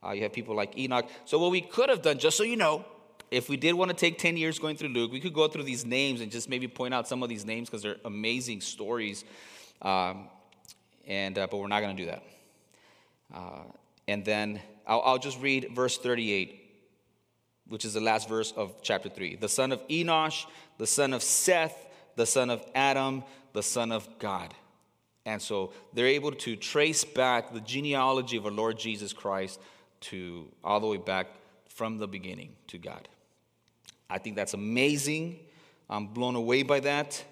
[0.03, 1.07] Uh, you have people like Enoch.
[1.25, 2.83] So, what we could have done, just so you know,
[3.31, 5.63] if we did want to take 10 years going through Luke, we could go through
[5.63, 9.23] these names and just maybe point out some of these names because they're amazing stories.
[9.81, 10.27] Um,
[11.07, 12.23] and, uh, but we're not going to do that.
[13.33, 13.63] Uh,
[14.07, 16.59] and then I'll, I'll just read verse 38,
[17.67, 19.35] which is the last verse of chapter 3.
[19.35, 20.45] The son of Enosh,
[20.77, 24.53] the son of Seth, the son of Adam, the son of God.
[25.25, 29.59] And so they're able to trace back the genealogy of our Lord Jesus Christ
[30.01, 31.27] to all the way back
[31.69, 33.07] from the beginning to God.
[34.09, 35.39] I think that's amazing.
[35.89, 37.23] I'm blown away by that,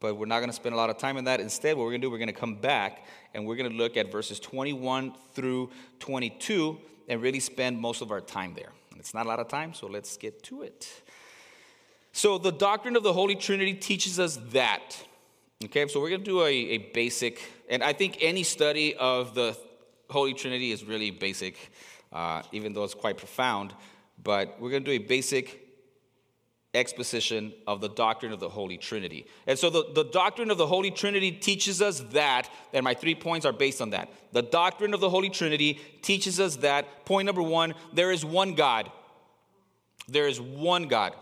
[0.00, 1.40] but we're not going to spend a lot of time on that.
[1.40, 3.76] Instead, what we're going to do, we're going to come back and we're going to
[3.76, 8.70] look at verses 21 through 22 and really spend most of our time there.
[8.90, 11.02] And It's not a lot of time, so let's get to it.
[12.12, 14.96] So, the doctrine of the Holy Trinity teaches us that.
[15.64, 19.34] Okay, so we're going to do a, a basic, and I think any study of
[19.34, 19.56] the
[20.08, 21.70] Holy Trinity is really basic,
[22.12, 23.74] uh, even though it's quite profound.
[24.22, 25.69] But we're going to do a basic
[26.72, 29.26] exposition of the doctrine of the Holy Trinity.
[29.46, 33.14] And so the, the doctrine of the Holy Trinity teaches us that, and my three
[33.14, 34.08] points are based on that.
[34.32, 38.54] The doctrine of the Holy Trinity teaches us that, point number one, there is one
[38.54, 38.90] God.
[40.06, 41.14] There is one God.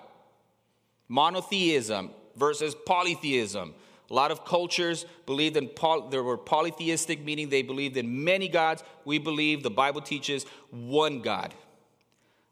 [1.08, 3.74] Monotheism versus polytheism.
[4.10, 8.48] A lot of cultures believed in poly, there were polytheistic, meaning they believed in many
[8.48, 8.82] gods.
[9.04, 11.54] We believe the Bible teaches one God.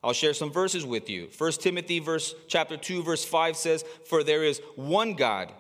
[0.07, 1.29] I'll share some verses with you.
[1.37, 5.53] 1 Timothy verse chapter 2 verse 5 says, "For there is one God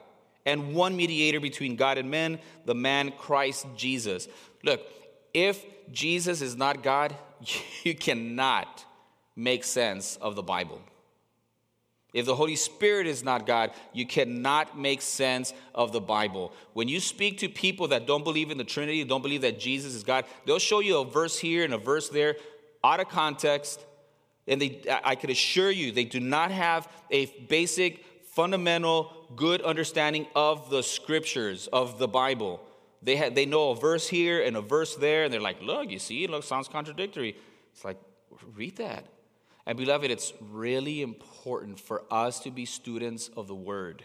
[0.45, 4.29] and one mediator between God and men, the man Christ Jesus."
[4.63, 4.87] Look,
[5.35, 7.17] if Jesus is not God,
[7.83, 8.85] you cannot
[9.35, 10.81] make sense of the Bible.
[12.15, 16.53] If the Holy Spirit is not God, you cannot make sense of the Bible.
[16.73, 19.93] When you speak to people that don't believe in the Trinity, don't believe that Jesus
[19.93, 22.37] is God, they'll show you a verse here and a verse there
[22.85, 23.85] out of context
[24.47, 30.27] and they, I could assure you, they do not have a basic, fundamental, good understanding
[30.35, 32.61] of the scriptures, of the Bible.
[33.03, 35.99] They, they know a verse here and a verse there, and they're like, look, you
[35.99, 37.37] see, it looks, sounds contradictory.
[37.73, 37.99] It's like,
[38.55, 39.07] read that.
[39.67, 44.05] And beloved, it's really important for us to be students of the Word.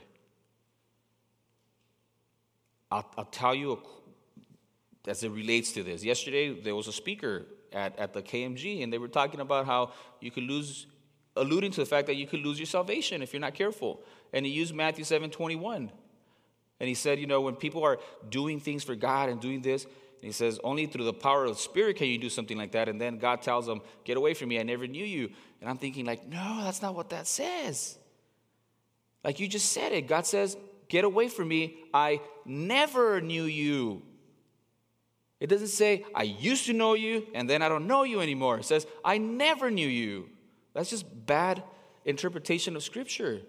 [2.89, 6.03] I'll, I'll tell you a, as it relates to this.
[6.03, 9.91] Yesterday, there was a speaker at, at the KMG, and they were talking about how
[10.19, 10.87] you could lose,
[11.35, 14.01] alluding to the fact that you could lose your salvation if you're not careful.
[14.33, 15.91] And he used Matthew 7 21.
[16.79, 19.85] And he said, you know, when people are doing things for God and doing this,
[19.85, 22.71] and he says, only through the power of the Spirit can you do something like
[22.73, 22.87] that.
[22.87, 25.31] And then God tells them, get away from me, I never knew you.
[25.59, 27.97] And I'm thinking, like, no, that's not what that says.
[29.23, 30.07] Like you just said it.
[30.07, 30.57] God says,
[30.89, 34.03] get away from me, I never knew you.
[35.41, 38.59] It doesn't say, I used to know you and then I don't know you anymore.
[38.59, 40.29] It says, I never knew you.
[40.75, 41.63] That's just bad
[42.05, 43.41] interpretation of Scripture.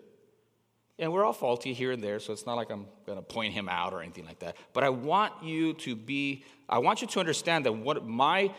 [0.98, 3.52] And we're all faulty here and there, so it's not like I'm going to point
[3.52, 4.56] him out or anything like that.
[4.72, 8.54] But I want you to be, I want you to understand that what my,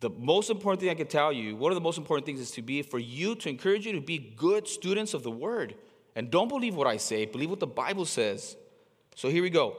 [0.00, 2.50] the most important thing I can tell you, one of the most important things is
[2.52, 5.76] to be, for you, to encourage you to be good students of the Word.
[6.16, 8.56] And don't believe what I say, believe what the Bible says.
[9.14, 9.76] So here we go.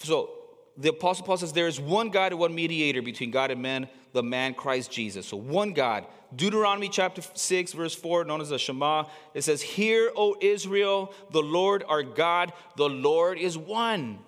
[0.00, 0.37] So
[0.78, 3.88] the Apostle Paul says there is one God and one mediator between God and men,
[4.12, 5.26] the man Christ Jesus.
[5.26, 6.06] So one God.
[6.34, 11.42] Deuteronomy chapter 6, verse 4, known as the Shema, it says, Hear, O Israel, the
[11.42, 14.20] Lord our God, the Lord is one.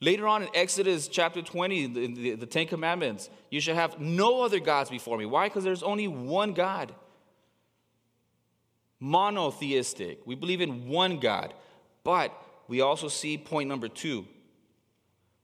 [0.00, 4.42] Later on in Exodus chapter 20, the, the, the Ten Commandments, you shall have no
[4.42, 5.24] other gods before me.
[5.24, 5.46] Why?
[5.46, 6.94] Because there's only one God.
[9.00, 10.26] Monotheistic.
[10.26, 11.54] We believe in one God.
[12.04, 12.36] But
[12.68, 14.26] we also see point number two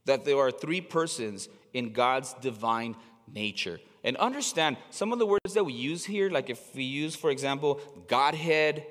[0.08, 2.96] that there are three persons in God's divine
[3.32, 3.78] nature.
[4.02, 7.30] And understand some of the words that we use here, like if we use, for
[7.30, 8.86] example, Godhead,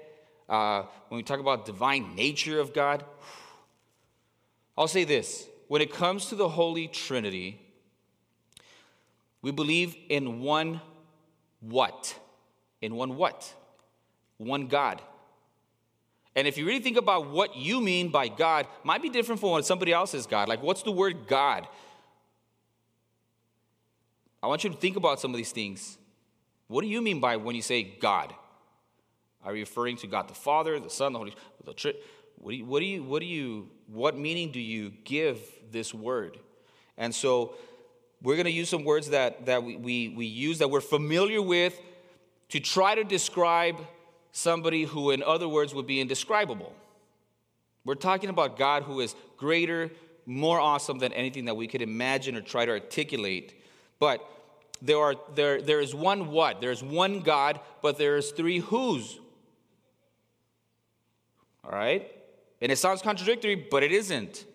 [0.47, 3.03] uh, when we talk about divine nature of God,
[4.77, 7.59] I'll say this when it comes to the Holy Trinity,
[9.41, 10.81] we believe in one
[11.61, 12.15] what?
[12.79, 13.51] In one what?
[14.37, 15.01] One God.
[16.37, 19.49] And if you really think about what you mean by God, might be different from
[19.49, 20.47] what somebody else is God.
[20.47, 21.67] Like, what's the word God?
[24.43, 25.97] I want you to think about some of these things.
[26.67, 28.35] What do you mean by when you say God?
[29.43, 31.33] Are you referring to God the Father, the Son, the Holy
[31.65, 31.93] the Tri-
[32.37, 35.39] what do you, what do you what do you what meaning do you give
[35.71, 36.37] this word?
[36.99, 37.55] And so
[38.21, 41.41] we're going to use some words that that we, we, we use that we're familiar
[41.41, 41.81] with
[42.49, 43.77] to try to describe
[44.31, 46.73] somebody who, in other words, would be indescribable.
[47.85, 49.91] We're talking about God who is greater,
[50.25, 53.61] more awesome than anything that we could imagine or try to articulate.
[53.99, 54.19] But
[54.81, 56.61] there, are, there, there is one what?
[56.61, 59.19] There's one God, but there is three whos.
[61.63, 62.11] All right?
[62.61, 64.45] And it sounds contradictory, but it isn't.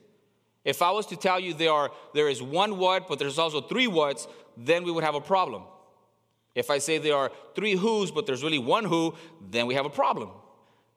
[0.64, 3.60] If I was to tell you there, are, there is one what, but there's also
[3.60, 5.64] three whats, then we would have a problem.
[6.54, 9.14] If I say there are three whos, but there's really one who,
[9.50, 10.30] then we have a problem.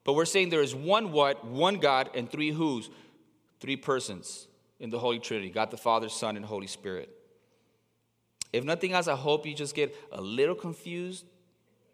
[0.04, 2.90] But we're saying there is one what, one God, and three whos,
[3.60, 4.46] three persons
[4.78, 7.10] in the Holy Trinity God the Father, Son, and Holy Spirit.
[8.52, 11.24] If nothing else, I hope you just get a little confused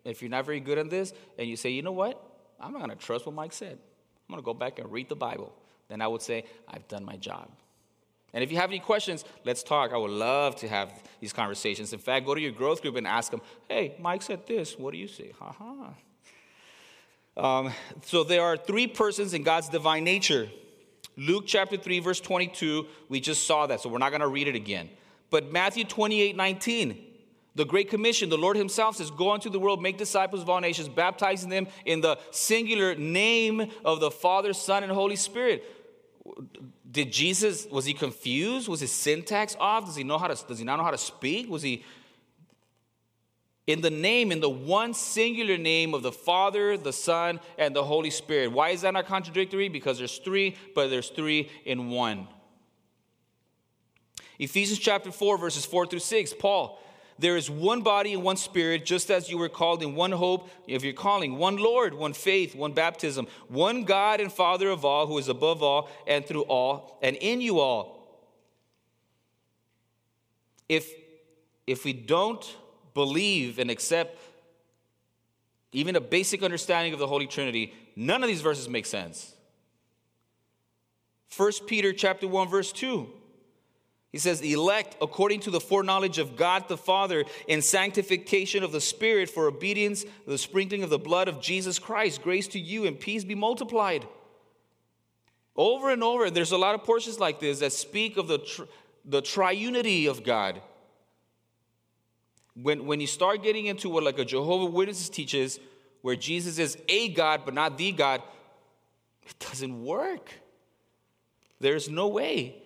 [0.04, 2.20] if you're not very good at this and you say, you know what?
[2.60, 3.78] I'm not going to trust what Mike said.
[3.78, 5.52] I'm going to go back and read the Bible.
[5.88, 7.48] Then I would say, I've done my job.
[8.35, 9.93] And if you have any questions, let's talk.
[9.93, 11.93] I would love to have these conversations.
[11.93, 14.78] In fact, go to your growth group and ask them, hey, Mike said this.
[14.78, 15.33] What do you say?
[15.39, 15.95] Ha ha.
[17.37, 17.72] Um,
[18.05, 20.49] so there are three persons in God's divine nature.
[21.16, 24.49] Luke chapter 3, verse 22, we just saw that, so we're not going to read
[24.49, 24.89] it again.
[25.30, 27.05] But Matthew 28, 19,
[27.55, 30.61] the Great Commission, the Lord Himself says, Go into the world, make disciples of all
[30.61, 35.64] nations, baptizing them in the singular name of the Father, Son, and Holy Spirit.
[36.93, 38.68] Did Jesus, was he confused?
[38.68, 39.86] Was his syntax off?
[39.86, 41.49] Does he know how to, does he not know how to speak?
[41.49, 41.82] Was he
[43.66, 47.84] in the name, in the one singular name of the Father, the Son, and the
[47.84, 48.53] Holy Spirit.
[48.53, 49.68] Why is that not contradictory?
[49.68, 52.28] Because there's three, but there's three in one.
[54.38, 56.82] Ephesians chapter 4, verses 4 through 6, Paul,
[57.18, 60.50] there is one body and one spirit, just as you were called in one hope
[60.68, 65.06] of your calling, one Lord, one faith, one baptism, one God and Father of all,
[65.06, 67.98] who is above all and through all and in you all.
[70.68, 70.90] If,
[71.66, 72.44] if we don't
[72.94, 74.18] believe and accept
[75.72, 79.34] even a basic understanding of the Holy Trinity, none of these verses make sense.
[81.36, 83.08] 1 Peter chapter 1 verse 2.
[84.12, 88.80] He says, elect according to the foreknowledge of God the Father in sanctification of the
[88.80, 92.20] Spirit for obedience, the sprinkling of the blood of Jesus Christ.
[92.20, 94.06] Grace to you and peace be multiplied.
[95.56, 98.66] Over and over, there's a lot of portions like this that speak of the, tri-
[99.06, 100.60] the triunity of God.
[102.54, 105.58] When, when you start getting into what like a Jehovah Witnesses teaches,
[106.02, 108.22] where Jesus is a God but not the God,
[109.26, 110.30] it doesn't work.
[111.60, 112.56] There's no way.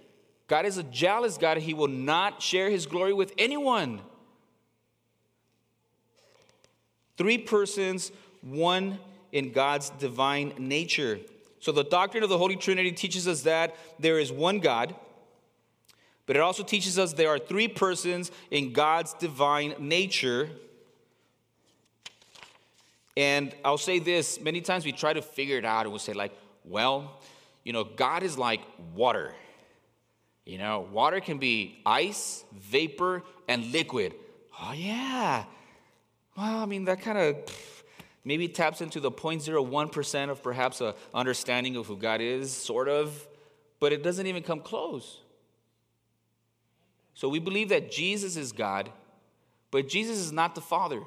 [0.48, 1.58] God is a jealous God.
[1.58, 4.00] He will not share his glory with anyone.
[7.16, 8.98] Three persons, one
[9.32, 11.18] in God's divine nature.
[11.60, 14.94] So the doctrine of the Holy Trinity teaches us that there is one God
[16.26, 20.50] but it also teaches us there are three persons in God's divine nature.
[23.16, 26.12] And I'll say this many times we try to figure it out and we'll say,
[26.12, 26.32] like,
[26.64, 27.20] well,
[27.64, 28.60] you know, God is like
[28.94, 29.32] water.
[30.46, 34.14] You know, water can be ice, vapor, and liquid.
[34.62, 35.44] Oh, yeah.
[36.36, 37.36] Well, I mean, that kind of
[38.24, 43.26] maybe taps into the 0.01% of perhaps a understanding of who God is, sort of,
[43.80, 45.20] but it doesn't even come close.
[47.14, 48.90] So we believe that Jesus is God,
[49.72, 51.02] but Jesus is not the Father.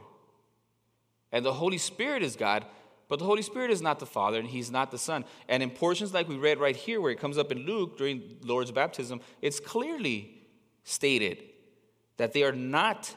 [1.31, 2.65] And the Holy Spirit is God,
[3.10, 5.26] but the Holy Spirit is not the Father and He's not the Son.
[5.49, 8.38] And in portions like we read right here, where it comes up in Luke during
[8.43, 10.39] Lord's baptism, it's clearly
[10.84, 11.43] stated
[12.18, 13.14] that they are not,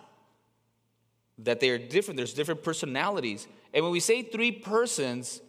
[1.39, 2.17] that they are different.
[2.17, 3.47] There's different personalities.
[3.75, 5.43] And when we say three persons,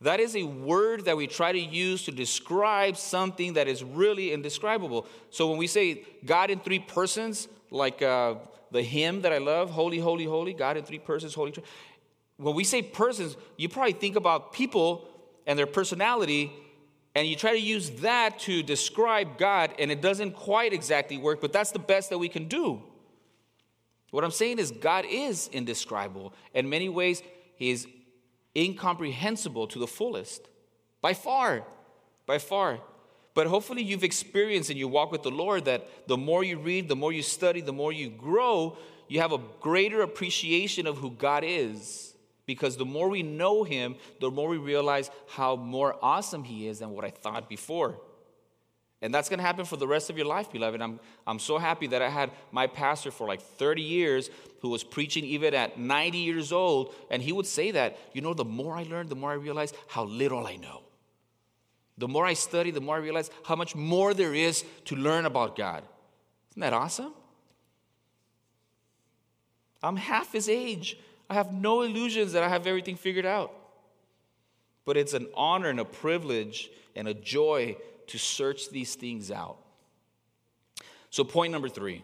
[0.00, 4.32] that is a word that we try to use to describe something that is really
[4.32, 5.06] indescribable.
[5.30, 8.34] So when we say God in three persons, like uh,
[8.72, 11.54] the hymn that I love, Holy, Holy, Holy, God in three persons, Holy.
[12.36, 15.08] When we say persons, you probably think about people
[15.46, 16.52] and their personality,
[17.14, 21.40] and you try to use that to describe God, and it doesn't quite exactly work,
[21.40, 22.82] but that's the best that we can do.
[24.10, 26.34] What I'm saying is, God is indescribable.
[26.54, 27.22] In many ways,
[27.56, 27.86] He is
[28.56, 30.48] incomprehensible to the fullest.
[31.00, 31.64] By far,
[32.26, 32.78] by far.
[33.34, 36.88] But hopefully, you've experienced and you walk with the Lord that the more you read,
[36.88, 38.78] the more you study, the more you grow,
[39.08, 42.13] you have a greater appreciation of who God is.
[42.46, 46.80] Because the more we know Him, the more we realize how more awesome He is
[46.80, 47.96] than what I thought before.
[49.04, 50.80] And that's going to happen for the rest of your life, beloved.
[50.80, 54.30] I'm, I'm so happy that I had my pastor for like 30 years
[54.60, 56.94] who was preaching even at 90 years old.
[57.10, 59.74] And he would say that, you know, the more I learn, the more I realize
[59.88, 60.84] how little I know.
[61.98, 65.26] The more I study, the more I realize how much more there is to learn
[65.26, 65.84] about God.
[66.52, 67.12] Isn't that awesome?
[69.82, 70.96] I'm half his age.
[71.28, 73.52] I have no illusions that I have everything figured out.
[74.84, 77.76] But it's an honor and a privilege and a joy
[78.08, 79.56] to search these things out.
[81.10, 82.02] So, point number three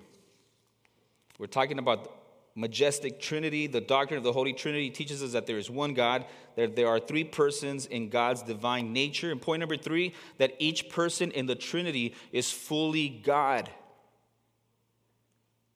[1.38, 2.20] we're talking about
[2.54, 3.66] majestic Trinity.
[3.66, 6.88] The doctrine of the Holy Trinity teaches us that there is one God, that there
[6.88, 9.30] are three persons in God's divine nature.
[9.30, 13.70] And point number three, that each person in the Trinity is fully God.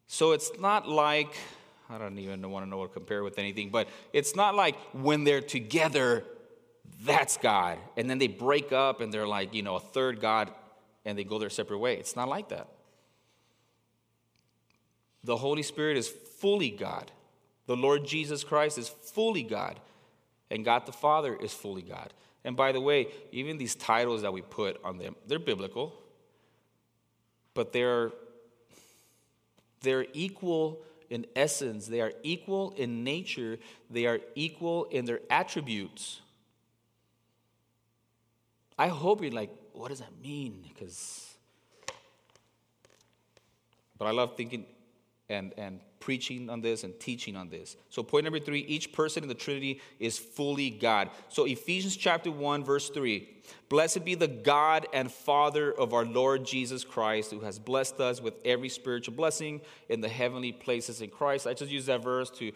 [0.06, 1.34] So it's not like,
[1.90, 4.76] I don't even want to know what to compare with anything, but it's not like
[4.94, 6.24] when they're together,
[7.02, 7.78] that's God.
[7.96, 10.50] And then they break up and they're like, you know, a third God
[11.04, 11.96] and they go their separate way.
[11.96, 12.68] It's not like that.
[15.22, 17.10] The Holy Spirit is fully God.
[17.66, 19.80] The Lord Jesus Christ is fully God.
[20.50, 22.12] And God the Father is fully God.
[22.44, 25.94] And by the way, even these titles that we put on them, they're biblical,
[27.54, 28.12] but they're,
[29.80, 30.82] they're equal
[31.14, 33.58] in essence, they are equal in nature,
[33.88, 36.20] they are equal in their attributes.
[38.76, 40.64] I hope you're like, what does that mean?
[40.68, 41.32] Because,
[43.96, 44.66] but I love thinking
[45.28, 47.78] and, and preaching on this and teaching on this.
[47.88, 51.08] So, point number three each person in the Trinity is fully God.
[51.30, 53.26] So, Ephesians chapter 1, verse 3
[53.70, 58.20] Blessed be the God and Father of our Lord Jesus Christ, who has blessed us
[58.20, 61.46] with every spiritual blessing in the heavenly places in Christ.
[61.46, 62.52] I just use that verse to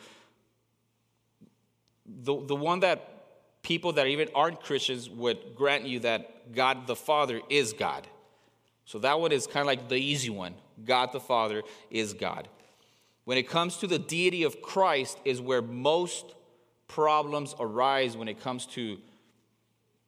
[2.04, 6.96] the, the one that people that even aren't Christians would grant you that God the
[6.96, 8.06] Father is God.
[8.84, 10.54] So that one is kind of like the easy one.
[10.84, 12.46] God the Father is God.
[13.28, 16.34] When it comes to the deity of Christ, is where most
[16.86, 18.96] problems arise when it comes to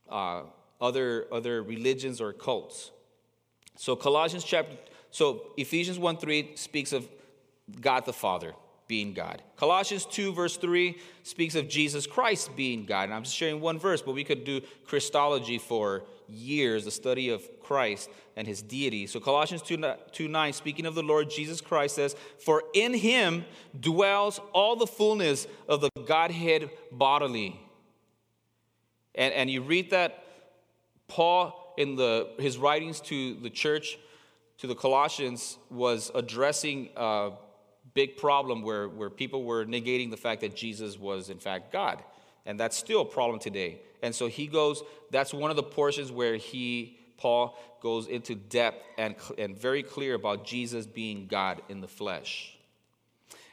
[0.09, 0.45] uh,
[0.81, 2.93] other, other religions or cults.
[3.77, 4.75] So Colossians chapter,
[5.11, 7.07] so Ephesians 1 3 speaks of
[7.79, 8.55] God the Father
[8.91, 9.41] being God.
[9.57, 13.05] Colossians 2, verse 3 speaks of Jesus Christ being God.
[13.05, 17.29] And I'm just sharing one verse, but we could do Christology for years, the study
[17.29, 19.07] of Christ and his deity.
[19.07, 19.81] So Colossians 2,
[20.11, 23.45] 2 9, speaking of the Lord Jesus Christ, says, For in him
[23.79, 27.61] dwells all the fullness of the Godhead bodily.
[29.15, 30.25] And, and you read that
[31.07, 34.01] Paul in the, his writings to the church,
[34.59, 37.31] to the Colossians, was addressing uh,
[37.95, 42.03] big problem where, where people were negating the fact that Jesus was, in fact, God.
[42.47, 43.81] And that's still a problem today.
[44.03, 48.83] And so he goes, that's one of the portions where he, Paul, goes into depth
[48.99, 52.57] and, and very clear about Jesus being God in the flesh.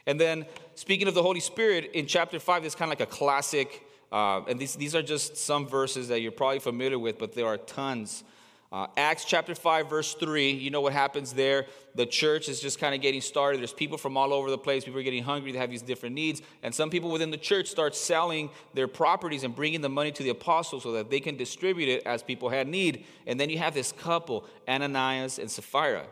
[0.06, 3.12] And then, speaking of the Holy Spirit, in chapter 5, it's kind of like a
[3.12, 7.34] classic, uh, and these, these are just some verses that you're probably familiar with, but
[7.34, 8.24] there are tons
[8.70, 11.64] uh, Acts chapter 5, verse 3, you know what happens there.
[11.94, 13.60] The church is just kind of getting started.
[13.60, 14.84] There's people from all over the place.
[14.84, 15.52] People are getting hungry.
[15.52, 16.42] They have these different needs.
[16.62, 20.22] And some people within the church start selling their properties and bringing the money to
[20.22, 23.06] the apostles so that they can distribute it as people had need.
[23.26, 26.04] And then you have this couple, Ananias and Sapphira,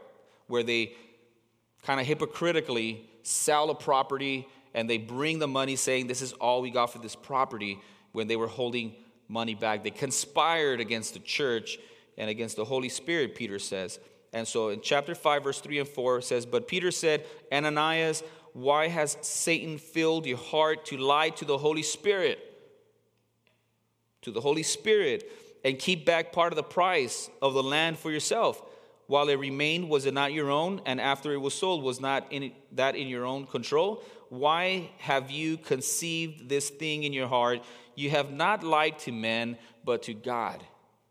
[0.46, 0.94] where they
[1.82, 6.62] kind of hypocritically sell a property and they bring the money saying, This is all
[6.62, 7.78] we got for this property
[8.12, 8.94] when they were holding
[9.28, 9.84] money back.
[9.84, 11.78] They conspired against the church
[12.18, 13.98] and against the Holy Spirit, Peter says.
[14.32, 18.22] And so in chapter 5, verse 3 and 4, it says, But Peter said, Ananias,
[18.52, 22.38] why has Satan filled your heart to lie to the Holy Spirit?
[24.22, 25.30] To the Holy Spirit,
[25.64, 28.62] and keep back part of the price of the land for yourself.
[29.06, 30.80] While it remained, was it not your own?
[30.84, 34.02] And after it was sold, was not in that in your own control?
[34.28, 37.62] Why have you conceived this thing in your heart?
[37.94, 40.62] You have not lied to men, but to God.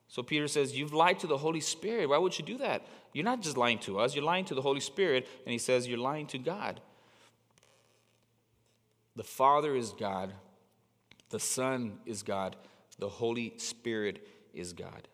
[0.08, 2.10] So Peter says, You've lied to the Holy Spirit.
[2.10, 2.86] Why would you do that?
[3.14, 5.28] You're not just lying to us, you're lying to the Holy Spirit.
[5.46, 6.82] And he says, You're lying to God.
[9.16, 10.34] The Father is God,
[11.30, 12.56] the Son is God,
[13.00, 15.08] the Holy Spirit is God.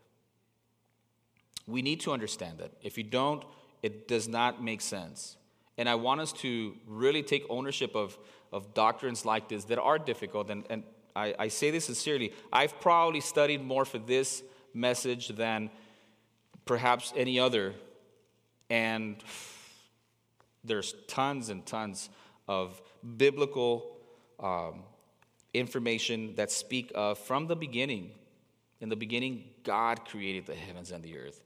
[1.68, 2.72] We need to understand that.
[2.82, 3.44] If you don't,
[3.84, 5.38] it does not make sense.
[5.78, 8.18] And I want us to really take ownership of,
[8.52, 10.50] of doctrines like this that are difficult.
[10.50, 10.84] And, and
[11.16, 12.34] I, I say this sincerely.
[12.52, 14.44] I've probably studied more for this
[14.74, 15.70] message than
[16.66, 17.74] perhaps any other.
[18.70, 19.18] And
[20.64, 22.10] there's tons and tons
[22.48, 22.82] of
[23.18, 23.98] biblical
[24.40, 24.84] um,
[25.54, 28.12] information that speak of from the beginning.
[28.80, 31.42] In the beginning, God created the heavens and the earth.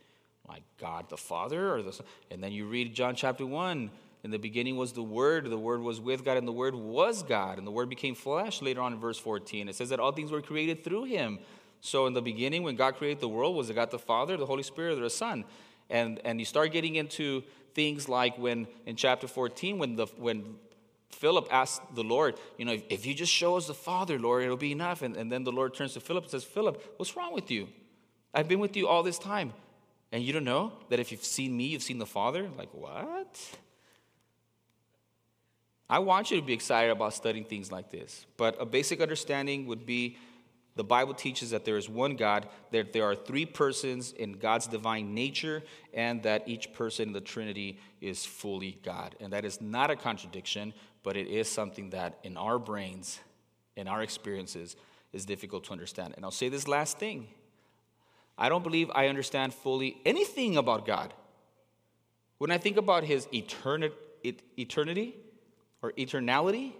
[0.47, 2.05] Like God the Father, or the Son.
[2.29, 3.89] And then you read John chapter 1.
[4.23, 7.21] In the beginning was the Word, the Word was with God, and the Word was
[7.21, 9.69] God, and the Word became flesh later on in verse 14.
[9.69, 11.39] It says that all things were created through Him.
[11.85, 14.45] So in the beginning, when God created the world, was it God the Father, the
[14.45, 15.45] Holy Spirit, or the Son?
[15.89, 17.43] And and you start getting into
[17.75, 20.55] things like when in chapter 14, when the when
[21.11, 24.43] Philip asked the Lord, you know, if, if you just show us the Father, Lord,
[24.43, 25.01] it'll be enough.
[25.01, 27.67] And, and then the Lord turns to Philip and says, Philip, what's wrong with you?
[28.33, 29.53] I've been with you all this time.
[30.11, 32.49] And you don't know that if you've seen me, you've seen the Father?
[32.57, 33.57] Like, what?
[35.89, 38.25] I want you to be excited about studying things like this.
[38.37, 40.17] But a basic understanding would be
[40.75, 44.67] the Bible teaches that there is one God, that there are three persons in God's
[44.67, 45.63] divine nature,
[45.93, 49.15] and that each person in the Trinity is fully God.
[49.21, 53.19] And that is not a contradiction, but it is something that in our brains,
[53.77, 54.75] in our experiences,
[55.13, 56.13] is difficult to understand.
[56.17, 57.27] And I'll say this last thing
[58.37, 61.13] I don't believe I understand fully anything about God.
[62.37, 65.15] When I think about his eternity
[65.81, 66.73] or eternality,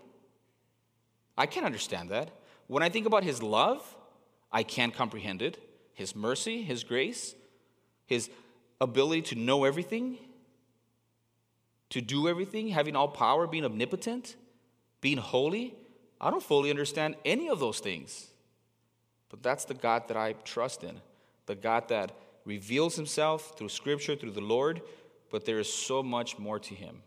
[1.37, 2.31] I can't understand that.
[2.67, 3.95] When I think about his love,
[4.51, 5.59] I can't comprehend it.
[5.93, 7.35] His mercy, his grace,
[8.05, 8.29] his
[8.81, 10.17] ability to know everything,
[11.89, 14.35] to do everything, having all power, being omnipotent,
[15.01, 15.75] being holy.
[16.19, 18.27] I don't fully understand any of those things.
[19.29, 20.99] But that's the God that I trust in,
[21.45, 22.11] the God that
[22.45, 24.81] reveals himself through scripture, through the Lord,
[25.31, 27.01] but there is so much more to him.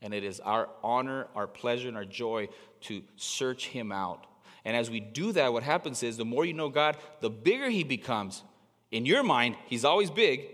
[0.00, 2.48] And it is our honor, our pleasure, and our joy
[2.82, 4.26] to search him out.
[4.64, 7.68] And as we do that, what happens is the more you know God, the bigger
[7.68, 8.42] he becomes.
[8.90, 10.46] In your mind, he's always big.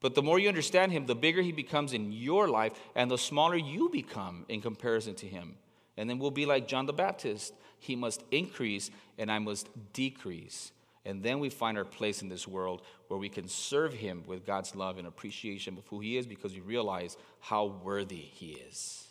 [0.00, 3.18] But the more you understand him, the bigger he becomes in your life, and the
[3.18, 5.56] smaller you become in comparison to him.
[5.96, 7.52] And then we'll be like John the Baptist.
[7.78, 10.72] He must increase, and I must decrease.
[11.04, 14.46] And then we find our place in this world where we can serve Him with
[14.46, 19.08] God's love and appreciation of who He is because we realize how worthy He is.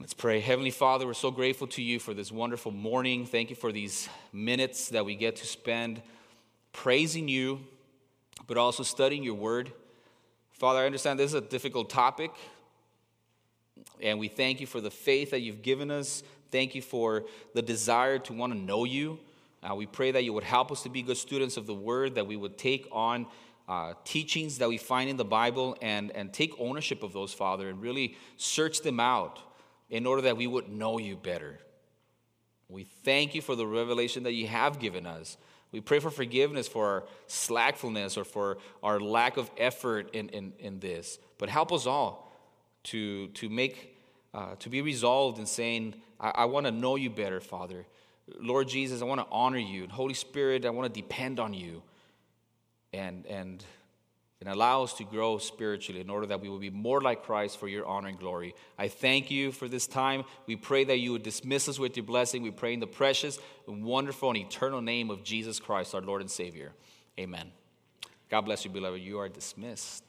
[0.00, 0.40] Let's pray.
[0.40, 3.26] Heavenly Father, we're so grateful to you for this wonderful morning.
[3.26, 6.00] Thank you for these minutes that we get to spend
[6.72, 7.60] praising you,
[8.46, 9.70] but also studying your word.
[10.52, 12.30] Father, I understand this is a difficult topic,
[14.00, 16.22] and we thank you for the faith that you've given us.
[16.50, 19.18] Thank you for the desire to want to know you.
[19.62, 22.14] Uh, we pray that you would help us to be good students of the word,
[22.14, 23.26] that we would take on
[23.68, 27.68] uh, teachings that we find in the Bible and, and take ownership of those, Father,
[27.68, 29.40] and really search them out
[29.90, 31.58] in order that we would know you better.
[32.68, 35.36] We thank you for the revelation that you have given us.
[35.72, 40.52] We pray for forgiveness for our slackfulness or for our lack of effort in, in,
[40.58, 41.18] in this.
[41.38, 42.32] But help us all
[42.84, 43.96] to, to make,
[44.34, 47.86] uh, to be resolved in saying, I, I want to know you better, Father.
[48.40, 49.86] Lord Jesus, I want to honor you.
[49.88, 51.82] Holy Spirit, I want to depend on you.
[52.92, 53.64] And, and,
[54.40, 57.58] and allow us to grow spiritually in order that we will be more like Christ
[57.58, 58.54] for your honor and glory.
[58.78, 60.24] I thank you for this time.
[60.46, 62.42] We pray that you would dismiss us with your blessing.
[62.42, 66.30] We pray in the precious wonderful and eternal name of Jesus Christ, our Lord and
[66.30, 66.72] Savior.
[67.18, 67.50] Amen.
[68.30, 69.00] God bless you, beloved.
[69.00, 70.04] You are dismissed.